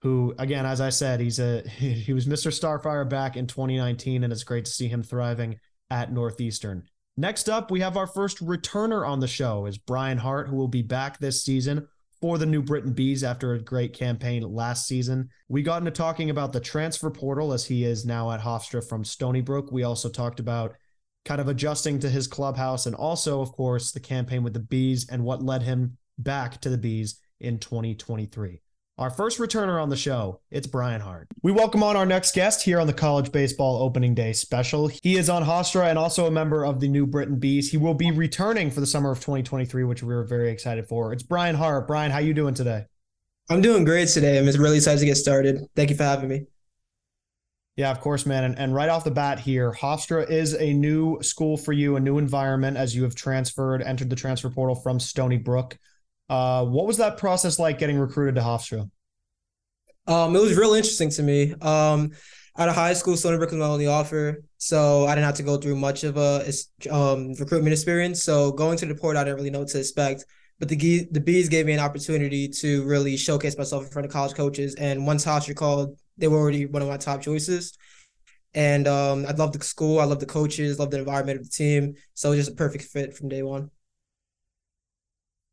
[0.00, 2.50] who, again, as I said, he's a he was Mr.
[2.50, 5.58] Starfire back in 2019, and it's great to see him thriving
[5.90, 6.84] at Northeastern.
[7.16, 10.68] Next up, we have our first returner on the show is Brian Hart, who will
[10.68, 11.86] be back this season
[12.20, 15.28] for the New Britain Bees after a great campaign last season.
[15.48, 19.04] We got into talking about the transfer portal as he is now at Hofstra from
[19.04, 19.70] Stony Brook.
[19.70, 20.74] We also talked about
[21.24, 25.08] kind of adjusting to his clubhouse and also, of course, the campaign with the Bees
[25.08, 28.60] and what led him back to the Bees in 2023.
[28.98, 31.26] Our first returner on the show, it's Brian Hart.
[31.42, 34.88] We welcome on our next guest here on the College Baseball Opening Day special.
[34.88, 37.70] He is on Hofstra and also a member of the New Britain Bees.
[37.70, 41.12] He will be returning for the summer of 2023, which we are very excited for.
[41.12, 41.88] It's Brian Hart.
[41.88, 42.84] Brian, how you doing today?
[43.48, 44.38] I'm doing great today.
[44.38, 45.66] I'm just really excited to get started.
[45.74, 46.46] Thank you for having me.
[47.76, 48.44] Yeah, of course, man.
[48.44, 52.00] And, and right off the bat here, Hofstra is a new school for you, a
[52.00, 55.78] new environment as you have transferred, entered the transfer portal from Stony Brook.
[56.32, 58.90] Uh, what was that process like getting recruited to Hofstra?
[60.06, 61.52] Um, it was real interesting to me.
[61.60, 62.12] Um,
[62.56, 65.42] out of high school, Stony Brook was my only offer, so I didn't have to
[65.42, 66.50] go through much of a
[66.90, 68.22] um, recruitment experience.
[68.22, 70.24] So going to the port, I didn't really know what to expect.
[70.58, 74.12] But the the bees gave me an opportunity to really showcase myself in front of
[74.12, 74.74] college coaches.
[74.76, 77.76] And once Hofstra called, they were already one of my top choices.
[78.54, 81.50] And um, I love the school, I love the coaches, love the environment of the
[81.50, 81.94] team.
[82.14, 83.70] So it was just a perfect fit from day one.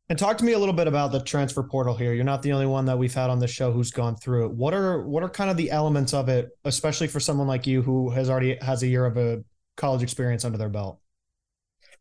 [0.10, 2.14] And talk to me a little bit about the transfer portal here.
[2.14, 4.52] You're not the only one that we've had on the show who's gone through it.
[4.54, 7.84] What are what are kind of the elements of it, especially for someone like you
[7.84, 9.44] who has already has a year of a
[9.78, 11.00] college experience under their belt?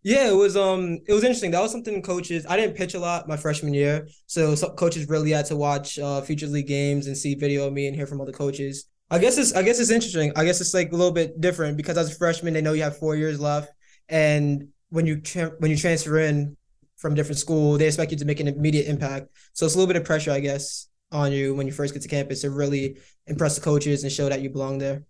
[0.02, 1.50] Yeah, it was um it was interesting.
[1.50, 4.08] That was something coaches I didn't pitch a lot my freshman year.
[4.26, 7.88] So, coaches really had to watch uh Futures League games and see video of me
[7.88, 8.86] and hear from other coaches.
[9.10, 10.32] I guess it's I guess it's interesting.
[10.36, 12.84] I guess it's like a little bit different because as a freshman they know you
[12.84, 13.70] have 4 years left
[14.08, 16.56] and when you tra- when you transfer in
[16.98, 19.28] from different school, they expect you to make an immediate impact.
[19.54, 22.02] So it's a little bit of pressure, I guess, on you when you first get
[22.02, 25.04] to campus to really impress the coaches and show that you belong there.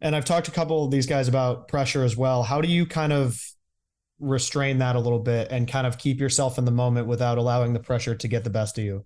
[0.00, 2.42] And I've talked to a couple of these guys about pressure as well.
[2.42, 3.40] How do you kind of
[4.18, 7.72] restrain that a little bit and kind of keep yourself in the moment without allowing
[7.72, 9.04] the pressure to get the best of you?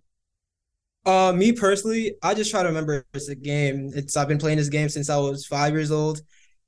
[1.06, 3.90] Uh, me personally, I just try to remember it's a game.
[3.94, 6.20] It's I've been playing this game since I was five years old,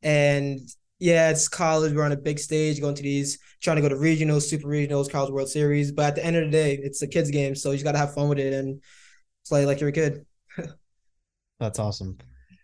[0.02, 0.60] and
[1.02, 1.92] yeah, it's college.
[1.92, 5.10] We're on a big stage, going to these, trying to go to regionals, super regionals,
[5.10, 5.90] college World Series.
[5.90, 7.92] But at the end of the day, it's a kids game, so you just got
[7.92, 8.80] to have fun with it and
[9.48, 10.24] play like you're a kid.
[11.58, 12.18] That's awesome.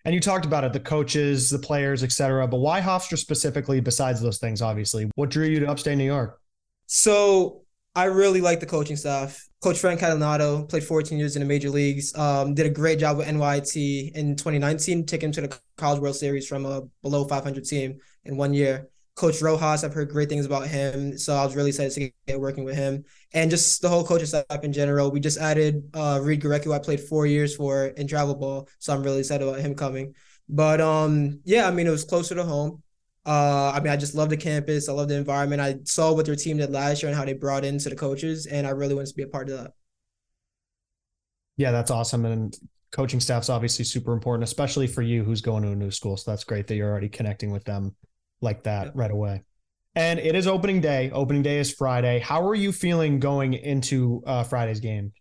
[0.05, 2.47] And you talked about it, the coaches, the players, etc.
[2.47, 5.11] But why Hofstra specifically, besides those things, obviously?
[5.17, 6.41] What drew you to upstate New York?
[6.87, 7.63] So
[7.97, 9.49] I really like the coaching staff.
[9.61, 12.17] Coach Frank Catalanotto played 14 years in the major leagues.
[12.17, 16.15] Um, did a great job with NYT in 2019, taking him to the College World
[16.15, 17.99] Series from a below 500 team
[18.29, 18.89] in one year.
[19.17, 22.39] Coach Rojas, I've heard great things about him, so I was really excited to get
[22.41, 23.05] working with him,
[23.35, 25.11] and just the whole coaching staff in general.
[25.11, 28.69] We just added uh, Reed Gurecki, who I played four years for in travel ball,
[28.79, 30.15] so I'm really excited about him coming.
[30.49, 32.81] But um, yeah, I mean, it was closer to home.
[33.27, 34.89] Uh, I mean, I just love the campus.
[34.89, 35.61] I love the environment.
[35.61, 38.47] I saw what their team did last year and how they brought into the coaches,
[38.47, 39.73] and I really wanted to be a part of that.
[41.57, 42.25] Yeah, that's awesome.
[42.25, 42.57] And
[42.93, 46.17] coaching staff's obviously super important, especially for you who's going to a new school.
[46.17, 47.97] So that's great that you're already connecting with them
[48.41, 48.93] like that yeah.
[48.95, 49.43] right away.
[49.95, 51.11] And it is opening day.
[51.13, 52.21] Opening day is Friday.
[52.21, 55.13] How are you feeling going into uh, Friday's game?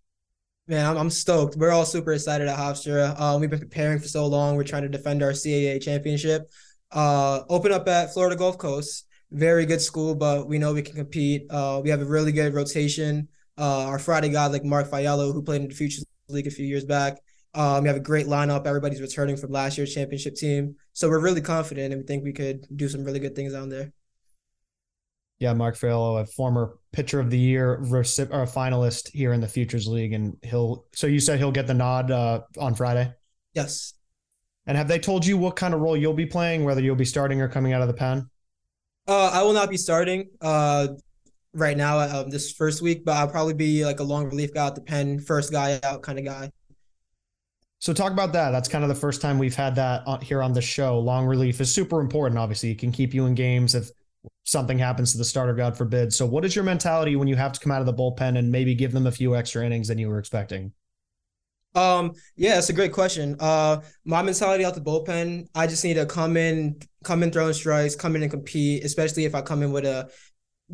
[0.68, 1.56] Man, I'm, I'm stoked.
[1.56, 3.16] We're all super excited at Hofstra.
[3.18, 4.56] Uh, we've been preparing for so long.
[4.56, 6.50] We're trying to defend our CAA championship.
[6.92, 9.08] Uh, open up at Florida Gulf Coast.
[9.32, 11.50] Very good school, but we know we can compete.
[11.50, 13.30] Uh, we have a really good rotation.
[13.58, 16.66] Uh, our Friday guy, like Mark Fiallo, who played in the Futures League a few
[16.66, 17.18] years back.
[17.58, 18.68] Um, we have a great lineup.
[18.68, 20.76] Everybody's returning from last year's championship team.
[20.94, 23.70] So we're really confident and we think we could do some really good things down
[23.70, 23.92] there.
[25.40, 29.48] Yeah, Mark Fiallo, a former pitcher of the year or a finalist here in the
[29.48, 30.14] Futures League.
[30.14, 33.12] And he'll, so you said he'll get the nod uh, on Friday?
[33.56, 33.96] Yes.
[34.68, 37.06] And have they told you what kind of role you'll be playing, whether you'll be
[37.06, 38.30] starting or coming out of the pen?
[39.08, 40.90] Uh, I will not be starting uh,
[41.54, 44.68] right now um, this first week, but I'll probably be like a long relief guy
[44.68, 46.52] at the pen, first guy out kind of guy.
[47.80, 48.52] So talk about that.
[48.52, 51.00] That's kind of the first time we've had that here on the show.
[51.00, 52.40] Long relief is super important.
[52.40, 53.92] Obviously, it can keep you in games if
[54.46, 56.12] something happens to the starter, God forbid.
[56.14, 58.52] So, what is your mentality when you have to come out of the bullpen and
[58.52, 60.72] maybe give them a few extra innings than you were expecting?
[61.76, 63.36] Um, yeah, that's a great question.
[63.40, 67.54] Uh, my mentality out the bullpen, I just need to come in, come in throwing
[67.54, 70.10] strikes, come in and compete, especially if I come in with a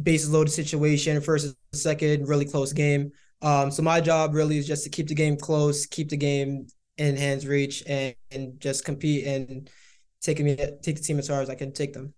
[0.01, 3.11] bases loaded situation, first second, really close game.
[3.41, 6.67] Um, so my job really is just to keep the game close, keep the game
[7.03, 9.69] in hands reach, and, and just compete and
[10.21, 12.13] take me take the team as far as I can take them.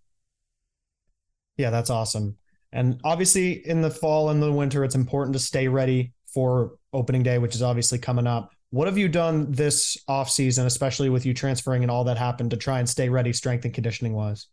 [1.57, 2.37] Yeah, that's awesome.
[2.71, 7.23] And obviously, in the fall and the winter, it's important to stay ready for opening
[7.23, 8.51] day, which is obviously coming up.
[8.71, 12.51] What have you done this off season, especially with you transferring and all that happened,
[12.51, 14.47] to try and stay ready, strength and conditioning wise?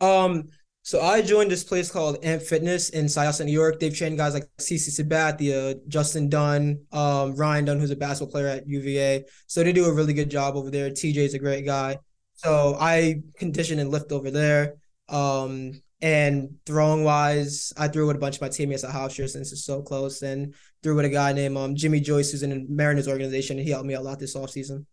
[0.00, 0.50] Um,
[0.86, 3.80] so I joined this place called Amp Fitness in Syosset, New York.
[3.80, 8.46] They've trained guys like CC Sabathia, Justin Dunn, um, Ryan Dunn, who's a basketball player
[8.46, 9.24] at UVA.
[9.48, 10.88] So they do a really good job over there.
[10.90, 11.98] TJ's a great guy.
[12.34, 14.76] So I condition and lift over there.
[15.08, 15.72] Um,
[16.02, 19.64] and throwing wise, I threw with a bunch of my teammates at Hofstra since it's
[19.64, 23.08] so close, and threw with a guy named um, Jimmy Joyce, who's in the Mariners
[23.08, 24.86] organization, and he helped me out a lot this offseason.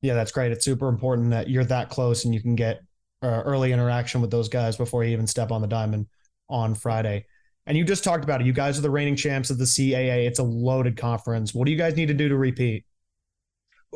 [0.00, 0.50] Yeah, that's great.
[0.50, 2.80] It's super important that you're that close and you can get
[3.26, 6.06] uh, early interaction with those guys before you even step on the diamond
[6.48, 7.26] on Friday.
[7.66, 8.46] And you just talked about it.
[8.46, 10.26] You guys are the reigning champs of the CAA.
[10.28, 11.52] It's a loaded conference.
[11.52, 12.84] What do you guys need to do to repeat?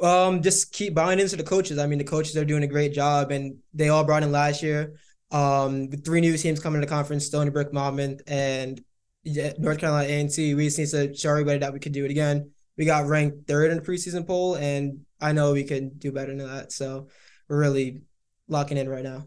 [0.03, 1.79] Um, just keep buying into the coaches.
[1.79, 4.63] I mean, the coaches are doing a great job, and they all brought in last
[4.63, 4.95] year.
[5.31, 8.83] Um, three new teams coming to the conference: Stony Brook, Monmouth, and
[9.25, 10.55] North Carolina A&T.
[10.55, 12.51] We just need to show everybody that we could do it again.
[12.77, 16.35] We got ranked third in the preseason poll, and I know we can do better
[16.35, 16.73] than that.
[16.73, 17.09] So
[17.49, 18.01] we're really
[18.51, 19.27] locking in right now.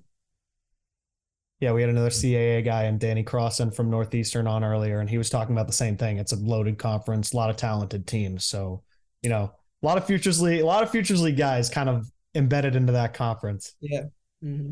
[1.59, 5.17] Yeah, we had another CAA guy and Danny Crossan from Northeastern on earlier, and he
[5.17, 6.17] was talking about the same thing.
[6.17, 8.43] It's a loaded conference, a lot of talented teams.
[8.43, 8.83] So,
[9.21, 12.11] you know, a lot of futures league, a lot of futures league guys kind of
[12.35, 13.75] embedded into that conference.
[13.79, 14.03] Yeah.
[14.43, 14.71] Mm-hmm.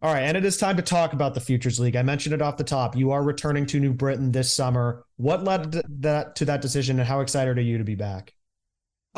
[0.00, 1.96] All right, and it is time to talk about the Futures League.
[1.96, 2.94] I mentioned it off the top.
[2.94, 5.04] You are returning to New Britain this summer.
[5.16, 5.72] What led
[6.02, 8.32] that to that decision, and how excited are you to be back?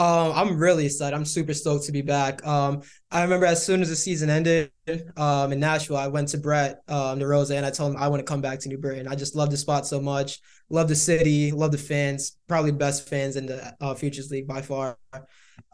[0.00, 1.14] Um, I'm really excited.
[1.14, 2.44] I'm super stoked to be back.
[2.46, 2.80] Um,
[3.10, 4.72] I remember as soon as the season ended,
[5.18, 8.20] um, in Nashua, I went to Brett, um, DeRosa, and I told him I want
[8.20, 9.06] to come back to New Britain.
[9.06, 10.40] I just love the spot so much.
[10.70, 11.52] Love the city.
[11.52, 12.38] Love the fans.
[12.48, 14.96] Probably best fans in the uh, Futures League by far.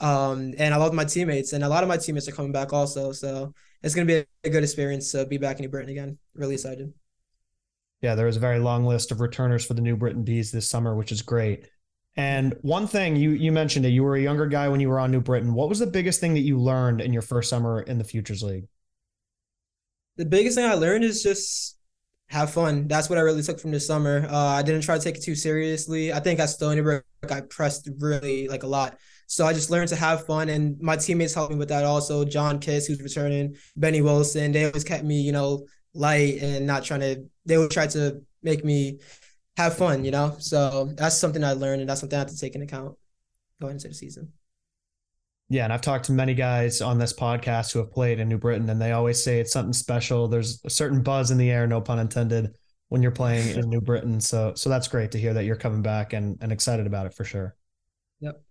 [0.00, 2.72] Um, and I love my teammates, and a lot of my teammates are coming back
[2.72, 3.12] also.
[3.12, 3.54] So
[3.84, 6.18] it's going to be a good experience to be back in New Britain again.
[6.34, 6.92] Really excited.
[8.02, 10.68] Yeah, there was a very long list of returners for the New Britain Bees this
[10.68, 11.68] summer, which is great.
[12.16, 14.98] And one thing you you mentioned it, you were a younger guy when you were
[14.98, 15.52] on New Britain.
[15.52, 18.42] What was the biggest thing that you learned in your first summer in the Futures
[18.42, 18.68] League?
[20.16, 21.76] The biggest thing I learned is just
[22.28, 22.88] have fun.
[22.88, 24.26] That's what I really took from this summer.
[24.30, 26.12] Uh, I didn't try to take it too seriously.
[26.12, 28.96] I think at Stony Brook, I pressed really like a lot.
[29.26, 32.24] So I just learned to have fun, and my teammates helped me with that also.
[32.24, 36.84] John Kiss, who's returning, Benny Wilson, they always kept me, you know, light and not
[36.84, 37.24] trying to.
[37.44, 39.00] They would try to make me
[39.56, 40.36] have fun, you know.
[40.38, 42.96] So that's something I learned, and that's something I have to take into account.
[43.60, 44.32] going into the season.
[45.48, 48.38] Yeah, and I've talked to many guys on this podcast who have played in New
[48.38, 50.26] Britain, and they always say it's something special.
[50.26, 52.56] There's a certain buzz in the air, no pun intended,
[52.88, 54.20] when you're playing in New Britain.
[54.20, 57.14] So, so that's great to hear that you're coming back and, and excited about it
[57.14, 57.54] for sure.
[58.20, 58.42] Yep.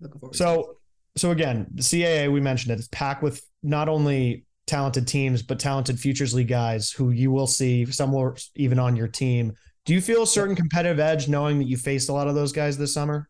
[0.00, 0.36] Looking forward.
[0.36, 0.76] So,
[1.16, 2.78] so again, the CAA we mentioned it.
[2.78, 7.46] It's packed with not only talented teams but talented futures league guys who you will
[7.46, 9.52] see somewhere even on your team.
[9.88, 12.52] Do you feel a certain competitive edge knowing that you faced a lot of those
[12.52, 13.26] guys this summer?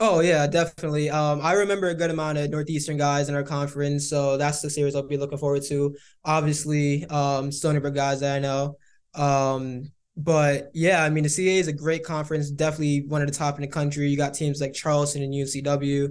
[0.00, 1.08] Oh yeah, definitely.
[1.08, 4.68] Um, I remember a good amount of Northeastern guys in our conference, so that's the
[4.68, 5.96] series I'll be looking forward to.
[6.26, 8.76] Obviously, um, Stony Brook guys that I know.
[9.14, 13.34] Um, but yeah, I mean the CA is a great conference, definitely one of the
[13.34, 14.10] top in the country.
[14.10, 16.10] You got teams like Charleston and UNCW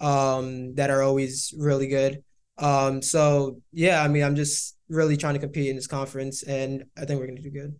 [0.00, 2.24] um, that are always really good.
[2.56, 6.84] Um, so yeah, I mean I'm just really trying to compete in this conference, and
[6.96, 7.78] I think we're going to do good.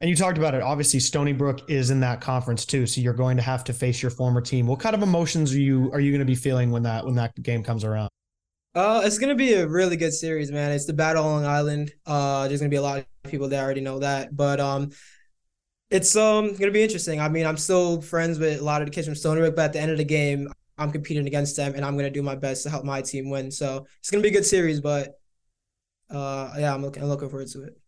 [0.00, 0.62] And you talked about it.
[0.62, 4.00] Obviously, Stony Brook is in that conference too, so you're going to have to face
[4.00, 4.66] your former team.
[4.66, 7.16] What kind of emotions are you are you going to be feeling when that when
[7.16, 8.10] that game comes around?
[8.72, 10.70] Uh, it's gonna be a really good series, man.
[10.70, 11.92] It's the Battle on Long Island.
[12.06, 14.90] Uh, there's gonna be a lot of people that already know that, but um,
[15.90, 17.20] it's um gonna be interesting.
[17.20, 19.64] I mean, I'm still friends with a lot of the kids from Stony Brook, but
[19.66, 20.48] at the end of the game,
[20.78, 23.50] I'm competing against them, and I'm gonna do my best to help my team win.
[23.50, 25.18] So it's gonna be a good series, but
[26.08, 27.80] uh, yeah, I'm looking I'm looking forward to it.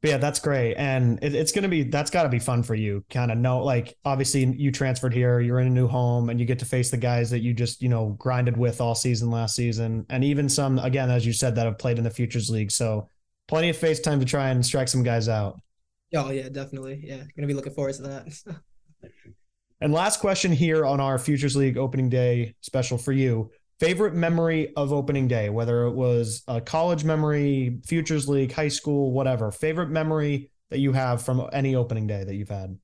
[0.00, 0.74] But yeah, that's great.
[0.74, 3.04] And it, it's going to be, that's got to be fun for you.
[3.10, 6.46] Kind of know, like, obviously, you transferred here, you're in a new home, and you
[6.46, 9.56] get to face the guys that you just, you know, grinded with all season last
[9.56, 10.06] season.
[10.08, 12.70] And even some, again, as you said, that have played in the Futures League.
[12.70, 13.08] So
[13.48, 15.60] plenty of face time to try and strike some guys out.
[16.14, 17.00] Oh, yeah, definitely.
[17.02, 17.16] Yeah.
[17.16, 18.56] Going to be looking forward to that.
[19.80, 23.50] and last question here on our Futures League opening day special for you
[23.80, 29.12] favorite memory of opening day, whether it was a college memory, futures league, high school,
[29.12, 29.50] whatever.
[29.50, 32.76] Favorite memory that you have from any opening day that you've had?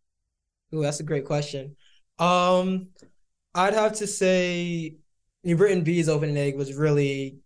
[0.75, 1.77] Ooh, that's a great question.
[2.19, 2.89] Um,
[3.55, 4.97] I'd have to say
[5.43, 7.39] New Britain Bees opening day was really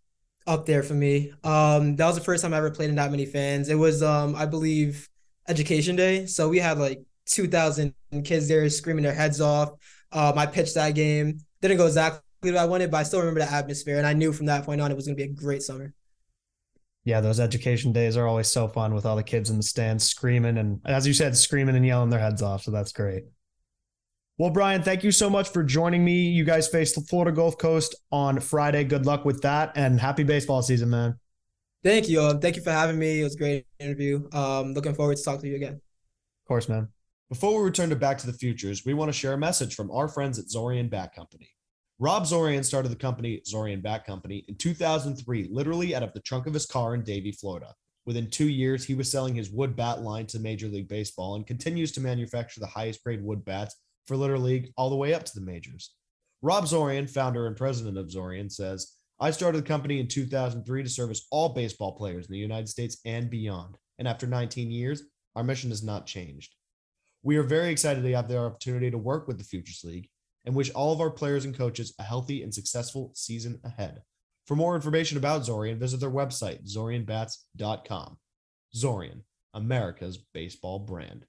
[0.47, 1.33] up there for me.
[1.45, 3.69] Um, that was the first time I ever played in that many fans.
[3.69, 5.09] It was, um, I believe,
[5.49, 6.27] Education Day.
[6.27, 7.95] So we had like 2,000
[8.25, 9.73] kids there screaming their heads off.
[10.13, 11.41] I pitched that game.
[11.61, 14.47] Didn't go exactly I wanted, but I still remember the atmosphere, and I knew from
[14.47, 15.93] that point on it was going to be a great summer.
[17.05, 20.05] Yeah, those education days are always so fun with all the kids in the stands
[20.05, 22.63] screaming and, as you said, screaming and yelling their heads off.
[22.63, 23.25] So that's great.
[24.37, 26.29] Well, Brian, thank you so much for joining me.
[26.29, 28.85] You guys face the Florida Gulf Coast on Friday.
[28.85, 31.19] Good luck with that, and happy baseball season, man.
[31.83, 32.21] Thank you.
[32.21, 33.21] Um, thank you for having me.
[33.21, 34.29] It was a great interview.
[34.33, 35.75] Um, looking forward to talking to you again.
[35.75, 36.89] Of course, man.
[37.29, 39.91] Before we return to Back to the Futures, we want to share a message from
[39.91, 41.49] our friends at Zorian Bat Company.
[42.01, 46.47] Rob Zorian started the company, Zorian Bat Company, in 2003, literally out of the trunk
[46.47, 47.75] of his car in Davie, Florida.
[48.07, 51.45] Within two years, he was selling his wood bat line to Major League Baseball and
[51.45, 53.75] continues to manufacture the highest grade wood bats
[54.07, 55.91] for Little League all the way up to the majors.
[56.41, 60.89] Rob Zorian, founder and president of Zorian, says, I started the company in 2003 to
[60.89, 63.77] service all baseball players in the United States and beyond.
[63.99, 65.03] And after 19 years,
[65.35, 66.55] our mission has not changed.
[67.25, 70.09] We are very excited to have the opportunity to work with the Futures League
[70.49, 74.01] and wish all of our players and coaches a healthy and successful season ahead.
[74.47, 78.17] For more information about Zorian, visit their website, zorianbats.com.
[78.75, 79.21] Zorian,
[79.53, 81.27] America's baseball brand.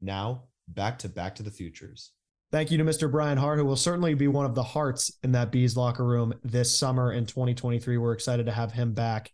[0.00, 2.12] Now, back to Back to the Futures.
[2.52, 3.10] Thank you to Mr.
[3.10, 6.32] Brian Hart, who will certainly be one of the hearts in that Bees locker room
[6.44, 7.98] this summer in 2023.
[7.98, 9.32] We're excited to have him back.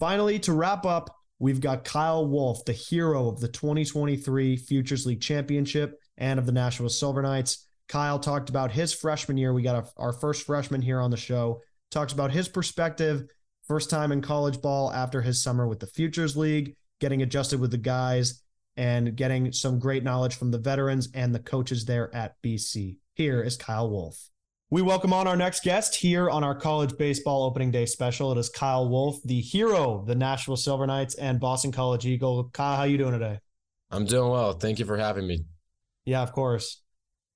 [0.00, 5.20] Finally, to wrap up, we've got Kyle Wolf, the hero of the 2023 Futures League
[5.20, 7.68] Championship and of the Nashua Silver Knights.
[7.88, 9.52] Kyle talked about his freshman year.
[9.52, 11.60] We got a, our first freshman here on the show.
[11.90, 13.24] Talks about his perspective,
[13.66, 17.70] first time in college ball after his summer with the Futures League, getting adjusted with
[17.70, 18.42] the guys,
[18.76, 22.96] and getting some great knowledge from the veterans and the coaches there at BC.
[23.14, 24.30] Here is Kyle Wolf.
[24.70, 28.32] We welcome on our next guest here on our college baseball opening day special.
[28.32, 32.50] It is Kyle Wolf, the hero the Nashua Silver Knights and Boston College Eagle.
[32.52, 33.38] Kyle, how you doing today?
[33.90, 34.54] I'm doing well.
[34.54, 35.44] Thank you for having me.
[36.04, 36.82] Yeah, of course.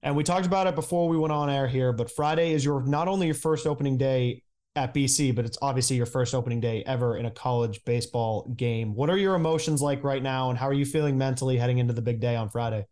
[0.03, 2.83] And we talked about it before we went on air here, but Friday is your
[2.83, 4.43] not only your first opening day
[4.77, 8.95] at BC, but it's obviously your first opening day ever in a college baseball game.
[8.95, 11.93] What are your emotions like right now, and how are you feeling mentally heading into
[11.93, 12.87] the big day on Friday?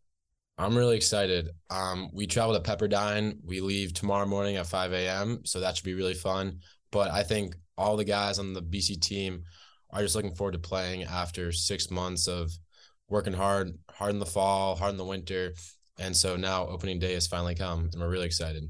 [0.58, 1.50] I'm really excited.
[1.70, 3.36] Um, we travel to Pepperdine.
[3.44, 6.60] We leave tomorrow morning at 5 a.m., so that should be really fun.
[6.90, 9.44] But I think all the guys on the BC team
[9.90, 12.50] are just looking forward to playing after six months of
[13.08, 15.52] working hard, hard in the fall, hard in the winter,
[15.98, 18.68] and so now opening day has finally come, and we're really excited.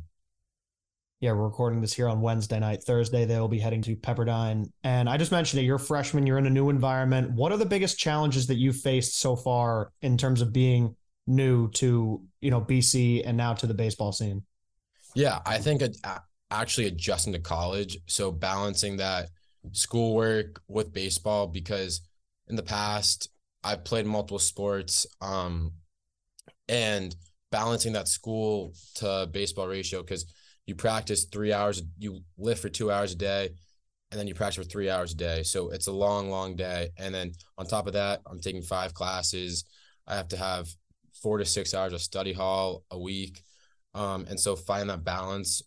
[1.20, 2.82] Yeah, we're recording this here on Wednesday night.
[2.82, 4.70] Thursday, they will be heading to Pepperdine.
[4.84, 7.30] And I just mentioned it, you're a freshman, you're in a new environment.
[7.30, 10.94] What are the biggest challenges that you've faced so far in terms of being
[11.26, 14.42] new to you know BC and now to the baseball scene?
[15.14, 15.82] Yeah, I think
[16.50, 19.30] actually adjusting to college, so balancing that
[19.72, 22.02] schoolwork with baseball because
[22.48, 23.30] in the past
[23.64, 25.72] I've played multiple sports um
[26.68, 27.14] and
[27.52, 30.26] balancing that school to baseball ratio because
[30.66, 33.50] you practice three hours you lift for two hours a day
[34.10, 35.42] and then you practice for three hours a day.
[35.42, 36.90] So it's a long long day.
[36.98, 39.64] And then on top of that i'm taking five classes.
[40.06, 40.68] I have to have
[41.22, 43.42] four to six hours of study hall a week.
[43.94, 45.62] Um, and so find that balance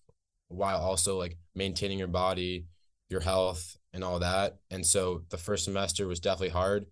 [0.47, 2.65] while also like maintaining your body
[3.09, 4.57] your health and all that.
[4.71, 6.85] And so the first semester was definitely hard,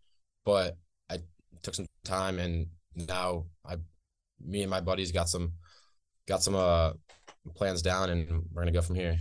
[0.45, 0.77] but
[1.09, 1.19] I
[1.61, 3.45] took some time and now
[4.45, 5.53] me and my buddies got some
[6.27, 6.91] got some uh
[7.55, 9.17] plans down and we're gonna go from here.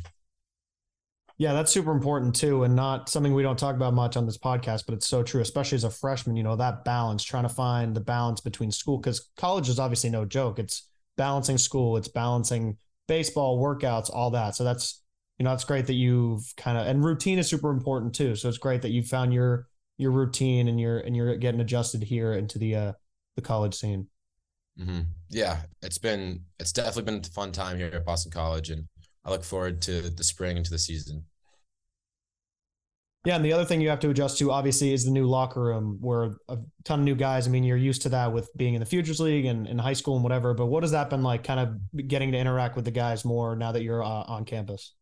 [1.39, 4.39] Yeah, that's super important too, and not something we don't talk about much on this
[4.39, 6.37] podcast, but it's so true, especially as a freshman.
[6.37, 10.09] You know that balance, trying to find the balance between school, because college is obviously
[10.09, 10.59] no joke.
[10.59, 14.55] It's balancing school, it's balancing baseball, workouts, all that.
[14.55, 15.03] So that's
[15.39, 18.35] you know, it's great that you've kind of and routine is super important too.
[18.35, 19.67] So it's great that you found your
[19.99, 22.93] your routine and you're and you're getting adjusted here into the uh
[23.35, 24.09] the college scene.
[24.79, 25.01] Mm-hmm.
[25.31, 28.85] Yeah, it's been it's definitely been a fun time here at Boston College, and
[29.25, 31.25] I look forward to the spring and to the season.
[33.27, 35.61] Yeah, and the other thing you have to adjust to obviously is the new locker
[35.61, 37.49] room where a ton of new guys.
[37.49, 39.95] I mean, you're used to that with being in the Futures League and in high
[39.95, 40.55] school and whatever.
[40.55, 43.57] But what has that been like, kind of getting to interact with the guys more
[43.57, 44.95] now that you're uh, on campus?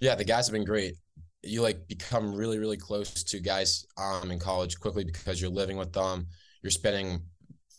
[0.00, 0.96] Yeah, the guys have been great.
[1.44, 5.76] You like become really, really close to guys um in college quickly because you're living
[5.76, 6.26] with them.
[6.60, 7.22] You're spending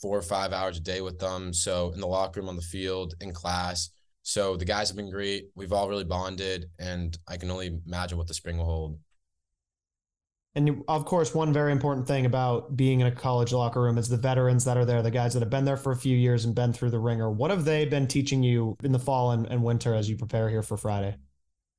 [0.06, 1.51] four or five hours a day with them.
[1.51, 3.89] So in the locker room, on the field, in class.
[4.22, 5.45] So the guys have been great.
[5.56, 8.99] We've all really bonded, and I can only imagine what the spring will hold.
[10.53, 14.08] And of course, one very important thing about being in a college locker room is
[14.08, 16.45] the veterans that are there, the guys that have been there for a few years
[16.45, 17.32] and been through the ringer.
[17.32, 20.51] What have they been teaching you in the fall and, and winter as you prepare
[20.51, 21.16] here for Friday?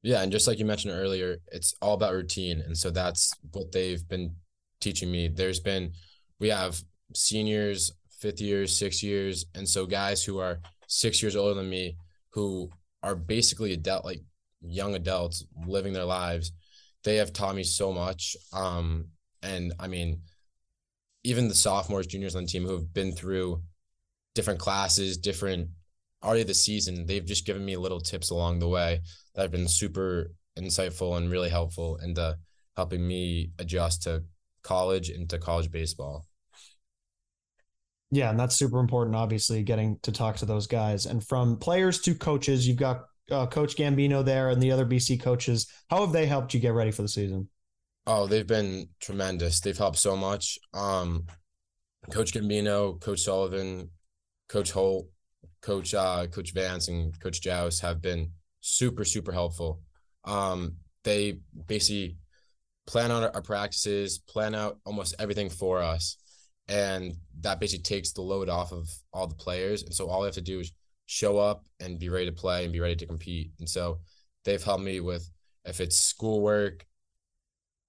[0.03, 3.71] Yeah, and just like you mentioned earlier, it's all about routine, and so that's what
[3.71, 4.35] they've been
[4.81, 5.29] teaching me.
[5.29, 5.93] There's been
[6.41, 6.83] we have
[7.15, 11.97] seniors, fifth years, six years, and so guys who are six years older than me
[12.31, 12.71] who
[13.03, 14.23] are basically adult like
[14.63, 16.53] young adults living their lives.
[17.05, 18.37] They have taught me so much.
[18.53, 19.07] Um,
[19.43, 20.23] and I mean,
[21.25, 23.63] even the sophomores, juniors on the team who have been through
[24.35, 25.69] different classes, different
[26.23, 29.01] already the season, they've just given me little tips along the way
[29.35, 32.37] that have been super insightful and really helpful into
[32.77, 34.23] helping me adjust to
[34.63, 36.27] college and to college baseball.
[38.11, 41.07] Yeah, and that's super important, obviously, getting to talk to those guys.
[41.07, 45.21] And from players to coaches, you've got uh, Coach Gambino there and the other BC
[45.21, 45.67] coaches.
[45.91, 47.49] How have they helped you get ready for the season?
[48.07, 49.61] Oh, they've been tremendous.
[49.61, 50.59] They've helped so much.
[50.73, 51.27] Um,
[52.11, 53.91] Coach Gambino, Coach Sullivan,
[54.49, 55.09] Coach Holt,
[55.61, 58.31] Coach uh, Coach Vance, and Coach Joust have been
[58.61, 59.81] super super helpful.
[60.25, 62.19] Um, they basically
[62.87, 66.17] plan out our practices, plan out almost everything for us,
[66.69, 69.83] and that basically takes the load off of all the players.
[69.83, 70.73] And so all we have to do is
[71.07, 73.53] show up and be ready to play and be ready to compete.
[73.61, 74.01] And so
[74.45, 75.31] they've helped me with
[75.65, 76.85] if it's schoolwork,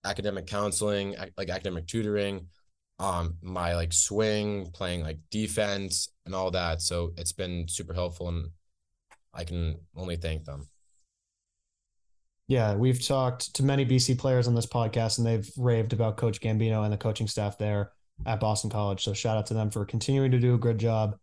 [0.05, 2.47] academic counseling, like academic tutoring,
[2.99, 6.81] um, my like swing, playing like defense and all that.
[6.81, 8.49] So it's been super helpful and
[9.33, 10.67] I can only thank them.
[12.47, 16.39] Yeah, we've talked to many BC players on this podcast, and they've raved about Coach
[16.39, 17.91] Gambino and the coaching staff there
[18.25, 19.03] at Boston College.
[19.03, 21.17] So shout out to them for continuing to do a good job.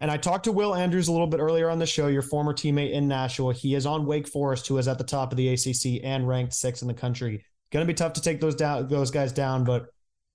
[0.00, 2.52] And I talked to Will Andrews a little bit earlier on the show, your former
[2.52, 3.52] teammate in Nashua.
[3.52, 6.54] He is on Wake Forest, who is at the top of the ACC and ranked
[6.54, 7.44] sixth in the country.
[7.72, 9.64] Going to be tough to take those down, those guys down.
[9.64, 9.86] But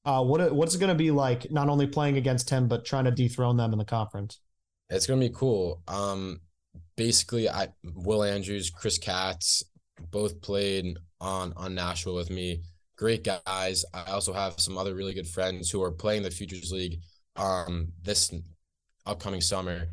[0.05, 1.49] uh, what what's it going to be like?
[1.49, 4.39] Not only playing against him, but trying to dethrone them in the conference.
[4.89, 5.81] It's going to be cool.
[5.87, 6.41] Um,
[6.97, 9.63] basically, I Will Andrews, Chris Katz,
[10.11, 12.61] both played on on Nashua with me.
[12.95, 13.85] Great guys.
[13.93, 16.99] I also have some other really good friends who are playing the Futures League
[17.35, 18.31] um this
[19.05, 19.87] upcoming summer,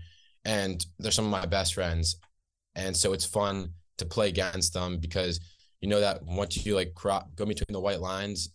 [0.45, 2.17] and they're some of my best friends.
[2.75, 5.41] And so it's fun to play against them because
[5.81, 8.51] you know that once you like crop go between the white lines,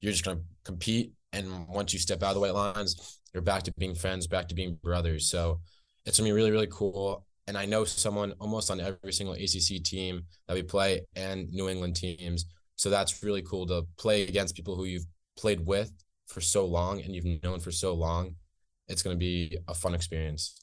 [0.00, 1.12] you're just gonna compete.
[1.32, 4.48] And once you step out of the white lines, you're back to being friends, back
[4.48, 5.28] to being brothers.
[5.28, 5.60] So
[6.06, 9.82] it's gonna be really, really cool and I know someone almost on every single ACC
[9.82, 12.46] team that we play and New England teams.
[12.76, 15.06] So that's really cool to play against people who you've
[15.36, 15.92] played with
[16.26, 18.36] for so long and you've known for so long.
[18.88, 20.60] It's going to be a fun experience.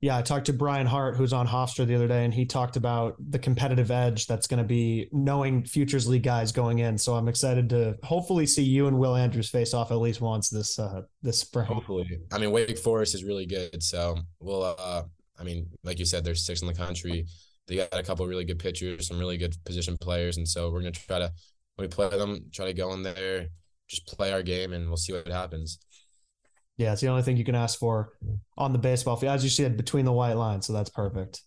[0.00, 2.76] Yeah, I talked to Brian Hart, who's on Hofstra the other day, and he talked
[2.76, 6.96] about the competitive edge that's going to be knowing Futures League guys going in.
[6.96, 10.50] So I'm excited to hopefully see you and Will Andrews face off at least once
[10.50, 11.66] this uh, this spring.
[11.66, 14.62] Hopefully, I mean Wake Forest is really good, so we'll.
[14.62, 15.02] Uh,
[15.36, 17.26] I mean, like you said, there's six in the country.
[17.68, 20.80] They got a couple really good pitchers, some really good position players, and so we're
[20.80, 21.32] gonna try to
[21.76, 23.46] when we play them, try to go in there,
[23.86, 25.78] just play our game, and we'll see what happens.
[26.76, 28.12] Yeah, it's the only thing you can ask for
[28.56, 30.66] on the baseball field, as you said, between the white lines.
[30.66, 31.42] So that's perfect.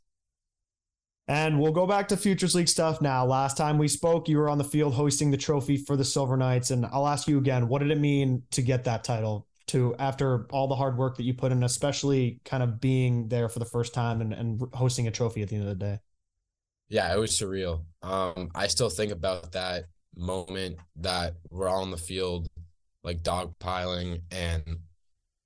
[1.28, 3.26] And we'll go back to Futures League stuff now.
[3.26, 6.36] Last time we spoke, you were on the field hosting the trophy for the Silver
[6.36, 6.72] Knights.
[6.72, 9.48] And I'll ask you again, what did it mean to get that title?
[9.68, 13.48] To after all the hard work that you put in, especially kind of being there
[13.48, 16.00] for the first time and, and hosting a trophy at the end of the day.
[16.92, 17.86] Yeah, it was surreal.
[18.02, 19.86] Um, I still think about that
[20.18, 22.50] moment that we're all on the field,
[23.02, 24.62] like dogpiling and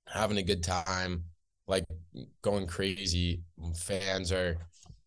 [0.08, 1.22] having a good time,
[1.68, 1.84] like
[2.42, 3.42] going crazy.
[3.76, 4.56] Fans are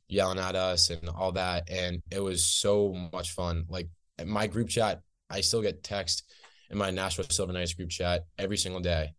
[0.08, 1.70] yelling at us and all that.
[1.70, 3.66] And it was so much fun.
[3.68, 3.90] Like
[4.26, 6.24] my group chat, I still get text
[6.70, 9.12] in my Nashua Silver Knights group chat every single day.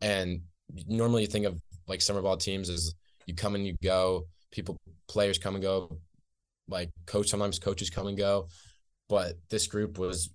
[0.00, 0.40] And
[0.88, 1.56] normally you think of
[1.86, 2.96] like summer ball teams as
[3.26, 6.00] you come and you go, people, players come and go,
[6.68, 8.48] like coach, sometimes coaches come and go.
[9.08, 10.30] But this group was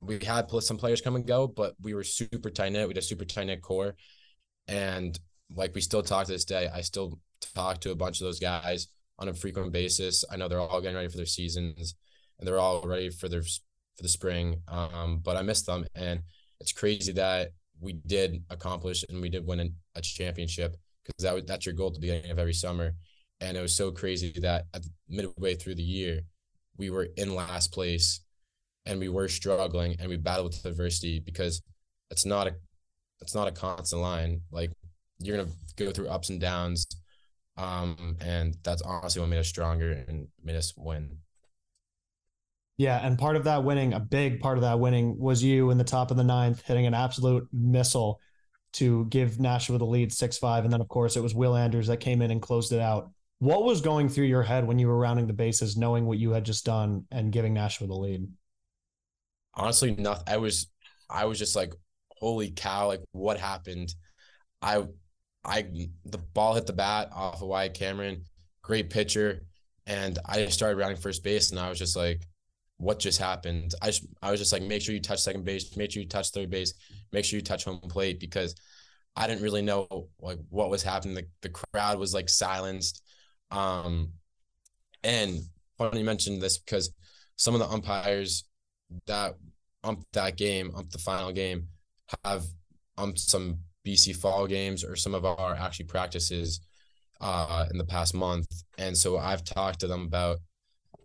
[0.00, 2.86] we had some players come and go, but we were super tight knit.
[2.86, 3.94] We had a super tight knit core,
[4.68, 5.18] and
[5.54, 6.68] like we still talk to this day.
[6.72, 7.18] I still
[7.54, 10.24] talk to a bunch of those guys on a frequent basis.
[10.30, 11.94] I know they're all getting ready for their seasons,
[12.38, 14.60] and they're all ready for their for the spring.
[14.68, 16.22] Um, but I miss them, and
[16.60, 17.50] it's crazy that
[17.80, 21.88] we did accomplish and we did win a championship because that was, that's your goal
[21.88, 22.92] at the beginning of every summer.
[23.44, 26.22] And it was so crazy that at midway through the year,
[26.78, 28.20] we were in last place
[28.86, 31.62] and we were struggling and we battled with adversity because
[32.10, 32.54] it's not a
[33.20, 34.40] it's not a constant line.
[34.50, 34.72] Like
[35.18, 36.86] you're gonna go through ups and downs.
[37.56, 41.18] Um, and that's honestly what made us stronger and made us win.
[42.76, 45.78] Yeah, and part of that winning, a big part of that winning, was you in
[45.78, 48.18] the top of the ninth hitting an absolute missile
[48.72, 51.86] to give Nashua the lead six five, and then of course it was Will Andrews
[51.86, 53.10] that came in and closed it out.
[53.44, 56.30] What was going through your head when you were rounding the bases, knowing what you
[56.30, 58.26] had just done and giving Nashua the lead?
[59.56, 60.24] honestly nothing.
[60.26, 60.68] I was
[61.10, 61.74] I was just like,
[62.08, 63.94] holy cow, like what happened?
[64.62, 64.84] I
[65.44, 65.66] I
[66.06, 68.24] the ball hit the bat off of Wyatt Cameron,
[68.62, 69.42] great pitcher,
[69.86, 72.22] and I just started rounding first base, and I was just like,
[72.78, 73.74] what just happened?
[73.82, 76.08] I just I was just like, make sure you touch second base, make sure you
[76.08, 76.72] touch third base,
[77.12, 78.54] make sure you touch home plate because
[79.16, 81.14] I didn't really know like what was happening.
[81.14, 83.02] The the crowd was like silenced.
[83.50, 84.12] Um
[85.02, 85.40] and
[85.78, 86.90] funny you mentioned this because
[87.36, 88.44] some of the umpires
[89.06, 89.34] that
[89.82, 91.68] ump that game, ump the final game,
[92.24, 92.44] have
[92.96, 96.60] um some BC fall games or some of our actually practices
[97.20, 98.46] uh in the past month.
[98.78, 100.38] And so I've talked to them about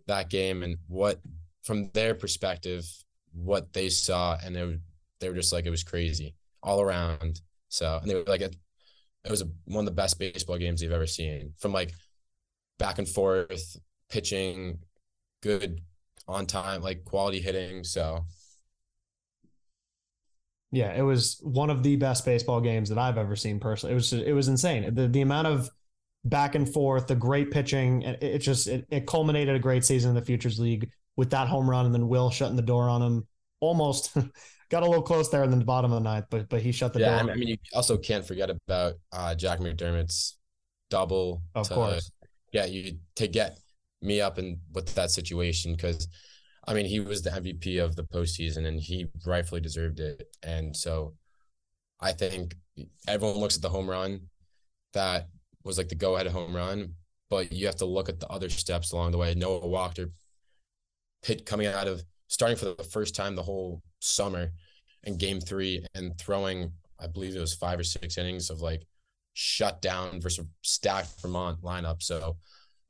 [0.06, 1.20] that game and what
[1.62, 2.84] from their perspective,
[3.32, 4.78] what they saw and they were
[5.20, 7.40] they were just like it was crazy all around.
[7.68, 8.56] So and they were like it,
[9.24, 11.52] it was a, one of the best baseball games they've ever seen.
[11.58, 11.92] From like
[12.80, 13.76] back and forth,
[14.08, 14.78] pitching,
[15.42, 15.80] good
[16.26, 17.84] on time, like quality hitting.
[17.84, 18.24] So
[20.72, 23.92] yeah, it was one of the best baseball games that I've ever seen personally.
[23.92, 24.92] It was it was insane.
[24.94, 25.70] The the amount of
[26.24, 30.10] back and forth, the great pitching, it, it just it, it culminated a great season
[30.10, 33.02] in the Futures League with that home run and then Will shutting the door on
[33.02, 33.26] him.
[33.60, 34.16] Almost
[34.70, 36.92] got a little close there in the bottom of the ninth, but but he shut
[36.92, 37.32] the yeah, door.
[37.32, 40.38] I mean, you also can't forget about uh, Jack McDermott's
[40.88, 41.42] double.
[41.54, 42.10] Of course.
[42.52, 43.58] Yeah, you to get
[44.02, 46.08] me up and with that situation because
[46.66, 50.28] I mean, he was the MVP of the postseason and he rightfully deserved it.
[50.42, 51.14] And so
[52.00, 52.54] I think
[53.08, 54.20] everyone looks at the home run
[54.92, 55.28] that
[55.64, 56.94] was like the go ahead home run,
[57.28, 59.34] but you have to look at the other steps along the way.
[59.34, 60.10] Noah Wachter
[61.22, 64.50] pit coming out of starting for the first time the whole summer
[65.04, 68.86] in game three and throwing, I believe it was five or six innings of like
[69.40, 72.02] shut down versus stacked Vermont lineup.
[72.02, 72.36] So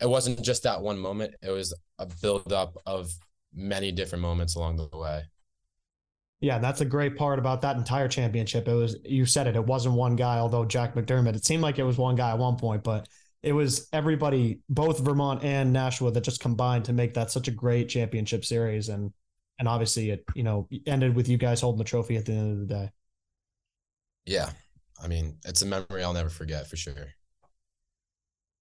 [0.01, 1.35] it wasn't just that one moment.
[1.43, 3.13] It was a buildup of
[3.55, 5.23] many different moments along the way.
[6.41, 8.67] Yeah, that's a great part about that entire championship.
[8.67, 11.79] It was you said it, it wasn't one guy, although Jack McDermott, it seemed like
[11.79, 13.09] it was one guy at one point, but
[13.43, 17.53] it was everybody, both Vermont and Nashua, that just combined to make that such a
[17.53, 18.89] great championship series.
[18.89, 19.13] And
[19.61, 22.53] and obviously it, you know, ended with you guys holding the trophy at the end
[22.53, 22.91] of the day.
[24.25, 24.51] Yeah.
[25.03, 27.15] I mean, it's a memory I'll never forget for sure.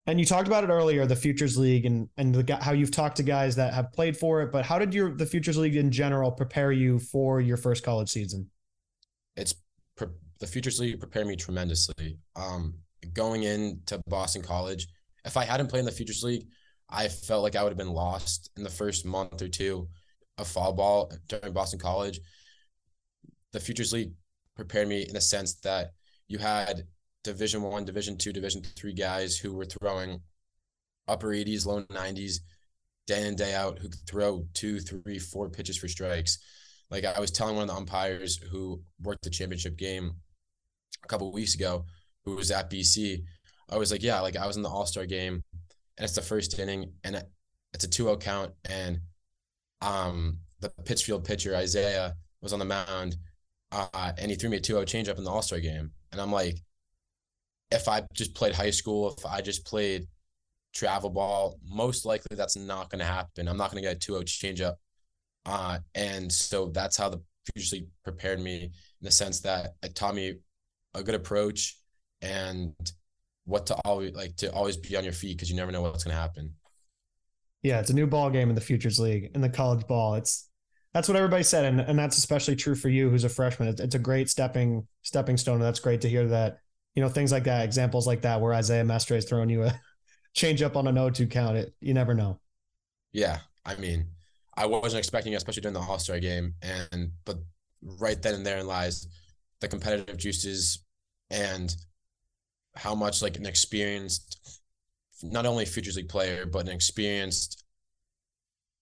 [0.08, 3.18] And you talked about it earlier, the Futures League, and and the, how you've talked
[3.18, 4.52] to guys that have played for it.
[4.52, 8.10] But how did your the Futures League in general prepare you for your first college
[8.10, 8.50] season?
[9.36, 9.54] It's
[10.40, 12.18] the Futures League prepared me tremendously.
[12.36, 12.76] Um,
[13.14, 14.88] going into Boston College,
[15.26, 16.48] if I hadn't played in the Futures League,
[16.90, 19.88] I felt like I would have been lost in the first month or two
[20.38, 22.20] of fall ball during Boston College.
[23.52, 24.14] The Futures League
[24.56, 25.92] prepared me in the sense that
[26.30, 26.88] you had
[27.24, 30.22] Division One, Division Two, Division Three guys who were throwing
[31.08, 32.40] upper 80s, low 90s,
[33.08, 36.38] day in day out, who could throw two, three, four pitches for strikes.
[36.90, 40.14] Like I was telling one of the umpires who worked the championship game
[41.04, 41.86] a couple weeks ago,
[42.24, 43.24] who was at BC,
[43.72, 45.44] I was like, yeah, like I was in the All Star game,
[45.98, 47.24] and it's the first inning, and
[47.74, 49.00] it's a 2-0 count, and
[49.82, 53.16] um the Pittsfield pitcher Isaiah was on the mound,
[53.72, 56.32] uh, and he threw me a 2-0 changeup in the All Star game, and I'm
[56.32, 56.58] like,
[57.72, 60.08] if I just played high school, if I just played
[60.74, 63.48] travel ball, most likely that's not going to happen.
[63.48, 64.76] I'm not going to get a 2-0 changeup,
[65.46, 67.22] uh, and so that's how the
[67.56, 70.36] usually prepared me in the sense that it taught me
[70.94, 71.78] a good approach
[72.22, 72.74] and
[73.46, 76.04] what to always like to always be on your feet because you never know what's
[76.04, 76.54] going to happen.
[77.64, 80.16] Yeah, it's a new ball game in the Futures League in the college ball.
[80.16, 80.49] It's
[80.94, 83.68] that's what everybody said, and, and that's especially true for you, who's a freshman.
[83.68, 86.60] It's, a great stepping stepping stone, and that's great to hear that.
[86.96, 89.80] You know, things like that, examples like that, where Isaiah Mestre is throwing you a
[90.34, 91.58] change up on a no two count.
[91.58, 92.40] It you never know.
[93.12, 94.08] Yeah, I mean,
[94.58, 97.38] I wasn't expecting, especially during the All Star game, and but
[97.82, 99.08] right then and there lies
[99.62, 100.84] the competitive juices
[101.30, 101.76] and
[102.76, 104.62] how much like an experienced,
[105.22, 107.64] not only futures league player, but an experienced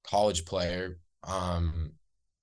[0.04, 1.92] college player, um,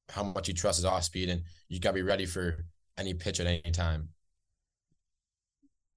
[0.09, 2.64] how much you trust his off speed, and you got to be ready for
[2.98, 4.09] any pitch at any time.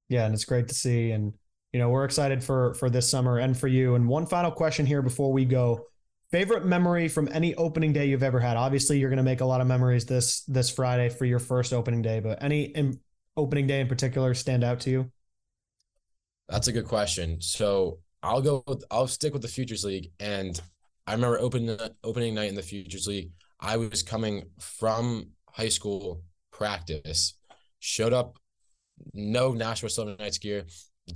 [0.09, 1.33] Yeah, and it's great to see, and
[1.73, 3.95] you know we're excited for for this summer and for you.
[3.95, 5.87] And one final question here before we go:
[6.31, 8.57] favorite memory from any opening day you've ever had?
[8.57, 11.73] Obviously, you're going to make a lot of memories this this Friday for your first
[11.73, 12.99] opening day, but any in,
[13.35, 15.11] opening day in particular stand out to you?
[16.49, 17.41] That's a good question.
[17.41, 18.63] So I'll go.
[18.65, 20.59] With, I'll stick with the Futures League, and
[21.05, 23.31] I remember opening opening night in the Futures League.
[23.59, 27.33] I was coming from high school practice,
[27.79, 28.37] showed up,
[29.13, 30.65] no Nashua Silver Knights gear,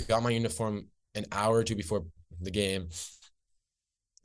[0.08, 2.06] got my uniform an hour or two before
[2.40, 2.90] the game.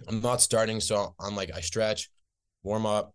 [0.09, 2.11] I'm not starting, so I'm like I stretch,
[2.63, 3.15] warm up,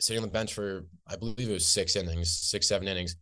[0.00, 3.16] sitting on the bench for I believe it was six innings, six seven innings.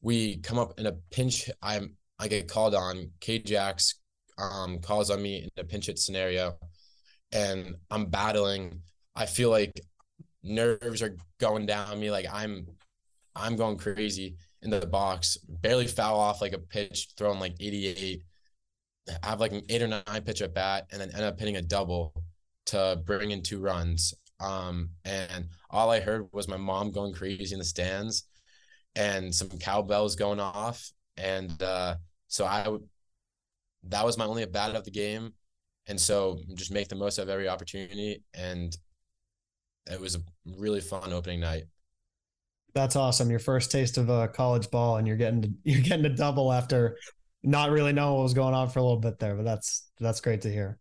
[0.00, 1.50] We come up in a pinch.
[1.62, 3.10] I'm I get called on.
[3.20, 3.96] K Jax
[4.38, 6.56] um, calls on me in a pinch hit scenario,
[7.32, 8.80] and I'm battling.
[9.16, 9.80] I feel like
[10.42, 12.10] nerves are going down me.
[12.10, 12.66] Like I'm,
[13.34, 15.38] I'm going crazy in the box.
[15.48, 18.22] Barely foul off like a pitch, throwing like 88.
[19.22, 21.56] I have like an eight or nine pitch at bat, and then end up hitting
[21.56, 22.12] a double
[22.66, 24.14] to bring in two runs.
[24.40, 28.24] Um, and all I heard was my mom going crazy in the stands,
[28.94, 31.96] and some cowbells going off, and uh,
[32.28, 32.66] so I
[33.88, 35.32] that was my only bat of the game,
[35.86, 38.76] and so just make the most of every opportunity, and
[39.90, 40.20] it was a
[40.58, 41.64] really fun opening night.
[42.74, 43.30] That's awesome.
[43.30, 46.52] Your first taste of a college ball, and you're getting to, you're getting a double
[46.52, 46.98] after
[47.42, 50.20] not really knowing what was going on for a little bit there, but that's that's
[50.20, 50.78] great to hear.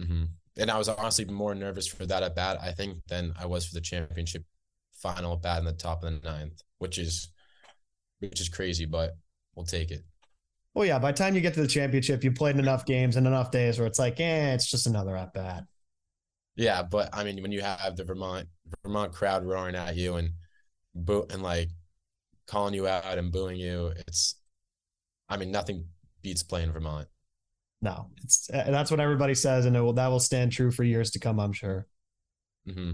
[0.00, 0.24] Mm-hmm.
[0.58, 3.66] And I was honestly more nervous for that at bat, I think, than I was
[3.66, 4.44] for the championship
[4.92, 7.28] final at bat in the top of the ninth, which is
[8.20, 9.16] which is crazy, but
[9.54, 10.04] we'll take it.
[10.74, 13.26] Well, yeah, by the time you get to the championship, you played enough games and
[13.26, 15.64] enough days where it's like, eh, it's just another at bat.
[16.56, 18.48] Yeah, but I mean, when you have the Vermont
[18.82, 20.30] Vermont crowd roaring at you and
[20.94, 21.68] boo and like
[22.46, 24.36] calling you out and booing you, it's,
[25.28, 25.84] I mean, nothing
[26.22, 27.08] beats playing Vermont.
[27.82, 31.10] No, it's that's what everybody says, and it will that will stand true for years
[31.10, 31.86] to come, I'm sure.
[32.66, 32.92] Mm-hmm.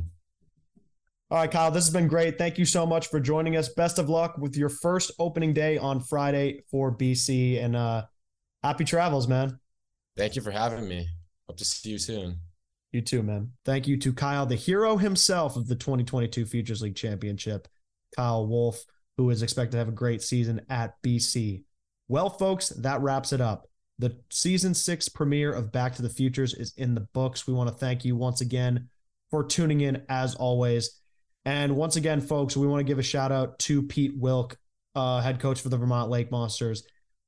[1.31, 2.37] All right, Kyle, this has been great.
[2.37, 3.69] Thank you so much for joining us.
[3.71, 8.03] Best of luck with your first opening day on Friday for BC and uh
[8.65, 9.59] happy travels, man.
[10.17, 11.09] Thank you for having me.
[11.47, 12.39] Hope to see you soon.
[12.93, 13.53] You too, man.
[13.65, 17.67] Thank you to Kyle, the hero himself of the 2022 Futures League Championship,
[18.15, 18.85] Kyle Wolf,
[19.17, 21.65] who is expected to have a great season at BC.
[22.09, 23.67] Well, folks, that wraps it up.
[23.99, 27.47] The season six premiere of Back to the Futures is in the books.
[27.47, 28.89] We want to thank you once again
[29.31, 31.01] for tuning in, as always.
[31.45, 34.57] And once again, folks, we want to give a shout out to Pete Wilk,
[34.95, 36.85] uh, head coach for the Vermont Lake Monsters.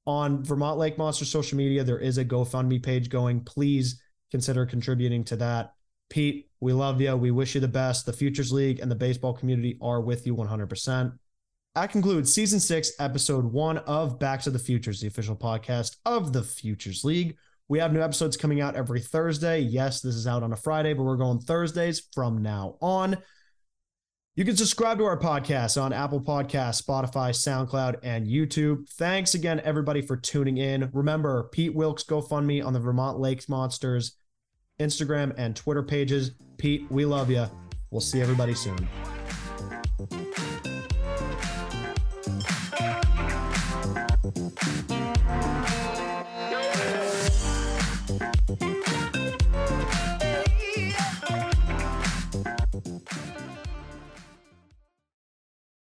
[0.06, 3.40] On Vermont Lake Monsters social media, there is a GoFundMe page going.
[3.40, 4.02] Please
[4.34, 5.74] consider contributing to that.
[6.10, 7.14] Pete, we love you.
[7.14, 8.04] We wish you the best.
[8.04, 11.16] The Futures League and the baseball community are with you 100%.
[11.76, 16.32] That concludes season six, episode one of Back to the Futures, the official podcast of
[16.32, 17.36] the Futures League.
[17.68, 19.60] We have new episodes coming out every Thursday.
[19.60, 23.16] Yes, this is out on a Friday, but we're going Thursdays from now on.
[24.34, 28.88] You can subscribe to our podcast on Apple Podcasts, Spotify, SoundCloud, and YouTube.
[28.94, 30.90] Thanks again, everybody, for tuning in.
[30.92, 34.16] Remember, Pete Wilk's GoFundMe on the Vermont Lakes Monsters
[34.80, 36.32] Instagram, and Twitter pages.
[36.58, 37.46] Pete, we love you.
[37.90, 38.88] We'll see everybody soon.